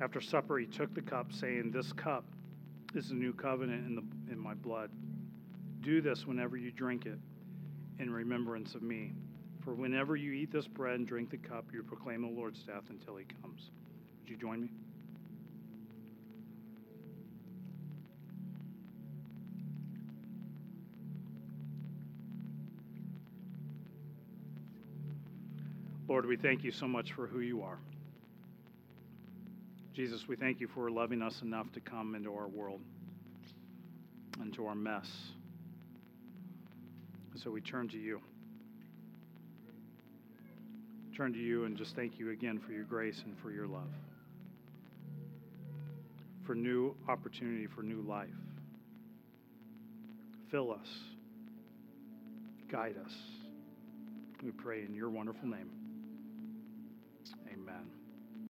after 0.00 0.20
supper, 0.20 0.58
he 0.58 0.66
took 0.66 0.92
the 0.96 1.00
cup, 1.00 1.32
saying, 1.32 1.70
This 1.70 1.92
cup 1.92 2.24
is 2.92 3.10
the 3.10 3.14
new 3.14 3.32
covenant 3.32 3.86
in, 3.86 3.94
the, 3.94 4.32
in 4.32 4.36
my 4.36 4.52
blood. 4.52 4.90
Do 5.80 6.00
this 6.00 6.26
whenever 6.26 6.56
you 6.56 6.72
drink 6.72 7.06
it 7.06 7.20
in 8.00 8.12
remembrance 8.12 8.74
of 8.74 8.82
me. 8.82 9.12
For 9.62 9.74
whenever 9.74 10.16
you 10.16 10.32
eat 10.32 10.50
this 10.50 10.66
bread 10.66 10.96
and 10.96 11.06
drink 11.06 11.30
the 11.30 11.36
cup, 11.36 11.66
you 11.72 11.84
proclaim 11.84 12.22
the 12.22 12.36
Lord's 12.36 12.60
death 12.64 12.82
until 12.90 13.16
he 13.16 13.26
comes. 13.42 13.70
Would 14.18 14.28
you 14.28 14.36
join 14.36 14.62
me? 14.62 14.70
Lord, 26.08 26.26
we 26.26 26.36
thank 26.36 26.64
you 26.64 26.72
so 26.72 26.88
much 26.88 27.12
for 27.12 27.28
who 27.28 27.38
you 27.38 27.62
are. 27.62 27.78
Jesus, 30.00 30.26
we 30.26 30.34
thank 30.34 30.60
you 30.60 30.68
for 30.74 30.90
loving 30.90 31.20
us 31.20 31.42
enough 31.42 31.70
to 31.72 31.78
come 31.78 32.14
into 32.14 32.30
our 32.30 32.48
world, 32.48 32.80
into 34.42 34.64
our 34.64 34.74
mess. 34.74 35.06
And 37.32 37.38
so 37.42 37.50
we 37.50 37.60
turn 37.60 37.86
to 37.90 37.98
you. 37.98 38.18
Turn 41.14 41.34
to 41.34 41.38
you 41.38 41.66
and 41.66 41.76
just 41.76 41.94
thank 41.96 42.18
you 42.18 42.30
again 42.30 42.58
for 42.66 42.72
your 42.72 42.84
grace 42.84 43.20
and 43.26 43.36
for 43.42 43.50
your 43.50 43.66
love, 43.66 43.92
for 46.46 46.54
new 46.54 46.96
opportunity, 47.06 47.66
for 47.66 47.82
new 47.82 48.00
life. 48.00 48.28
Fill 50.50 50.72
us, 50.72 50.88
guide 52.72 52.96
us. 53.04 53.12
We 54.42 54.50
pray 54.50 54.82
in 54.82 54.94
your 54.94 55.10
wonderful 55.10 55.46
name. 55.46 55.79